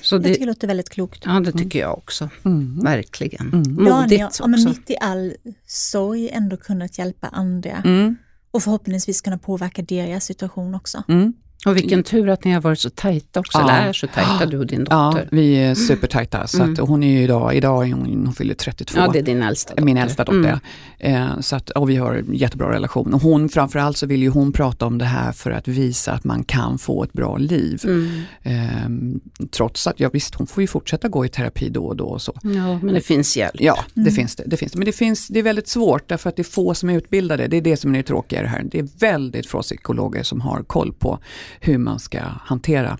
[0.00, 1.22] Så Jag det, tycker det låter väldigt klokt.
[1.26, 2.28] ja, det tycker jag också.
[2.44, 2.80] Mm.
[2.80, 3.52] Verkligen.
[3.52, 3.86] Mm.
[3.86, 4.48] Ja, Modigt ni har, ja, också.
[4.48, 5.32] men mitt i all
[5.66, 8.16] sorg ändå kunnat hjälpa andra Mm
[8.54, 11.02] och förhoppningsvis kunna påverka deras situation också.
[11.08, 11.32] Mm.
[11.66, 13.70] Och vilken tur att ni har varit så tajta också, Ja.
[13.70, 15.28] eller är så tajta du och din Ja, dotter.
[15.32, 16.46] vi är supertajta.
[16.46, 16.72] Så Mm.
[16.72, 18.98] att hon är ju idag, idag är hon, hon fyller 32.
[19.00, 19.82] Ja, det är din äldsta dotter.
[19.84, 20.58] Min äldsta dotter.
[20.98, 21.22] Mm.
[21.22, 23.14] Eh, så att, och vi har en jättebra relation.
[23.14, 26.24] Och hon, framförallt så vill ju hon prata om det här för att visa att
[26.24, 27.80] man kan få ett bra liv.
[27.84, 28.22] Mm.
[28.42, 32.04] Eh, trots att, ja visst hon får ju fortsätta gå i terapi då och då
[32.04, 32.32] och så.
[32.42, 33.54] Ja, men det finns hjälp.
[33.60, 34.14] Ja, det, Mm.
[34.14, 34.78] finns det, det finns det.
[34.78, 37.46] Men det, finns, det är väldigt svårt därför att det är få som är utbildade.
[37.48, 38.62] Det är det som är det tråkiga i det här.
[38.70, 41.18] Det är väldigt få psykologer som har koll på
[41.60, 42.98] hur man ska hantera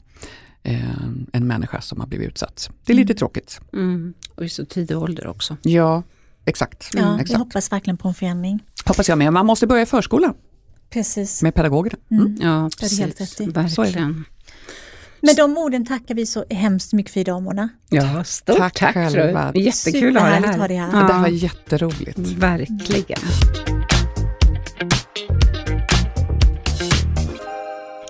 [0.62, 2.70] eh, en människa som har blivit utsatt.
[2.86, 3.60] Det är lite tråkigt.
[3.72, 4.14] Mm.
[4.34, 5.56] Och i så tidig ålder också.
[5.62, 6.02] Ja,
[6.44, 6.90] exakt.
[6.92, 7.38] Ja, jag exakt.
[7.38, 8.62] hoppas verkligen på en förändring.
[8.86, 9.32] Hoppas jag med.
[9.32, 10.34] Man måste börja i förskolan
[10.90, 11.42] Precis.
[11.42, 11.98] med pedagogerna.
[12.10, 12.36] Mm.
[12.40, 12.98] Ja, Det är precis.
[13.00, 13.40] helt rätt.
[13.40, 14.24] Verkligen.
[15.20, 17.68] Med de orden tackar vi så hemskt mycket för idag Mona.
[17.88, 18.94] Ja, stort Tack tack.
[18.94, 19.52] själva.
[19.54, 20.68] Jättekul att ha det att ha här.
[20.68, 20.90] dig här.
[20.92, 21.06] Ja.
[21.06, 22.18] Det här var jätteroligt.
[22.18, 23.18] Verkligen.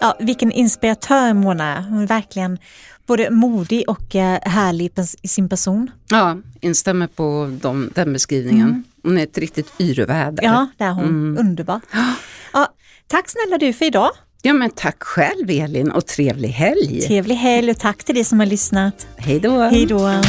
[0.04, 1.80] Ja, vilken inspiratör Mona är.
[1.82, 2.58] Hon är verkligen
[3.06, 4.92] både modig och eh, härlig
[5.22, 5.90] i sin person.
[6.08, 8.84] Ja, instämmer på de, den beskrivningen.
[9.02, 10.44] Hon är ett riktigt yrväder.
[10.44, 11.04] Ja, det är hon.
[11.04, 11.38] Mm.
[11.38, 11.80] Underbar.
[12.52, 12.66] Ja,
[13.06, 14.10] tack snälla du för idag.
[14.42, 17.00] ja, men tack själv Elin och trevlig helg.
[17.00, 19.06] Trevlig helg och tack till dig som har lyssnat.
[19.16, 19.60] Hej då.
[19.62, 20.20] Hej då.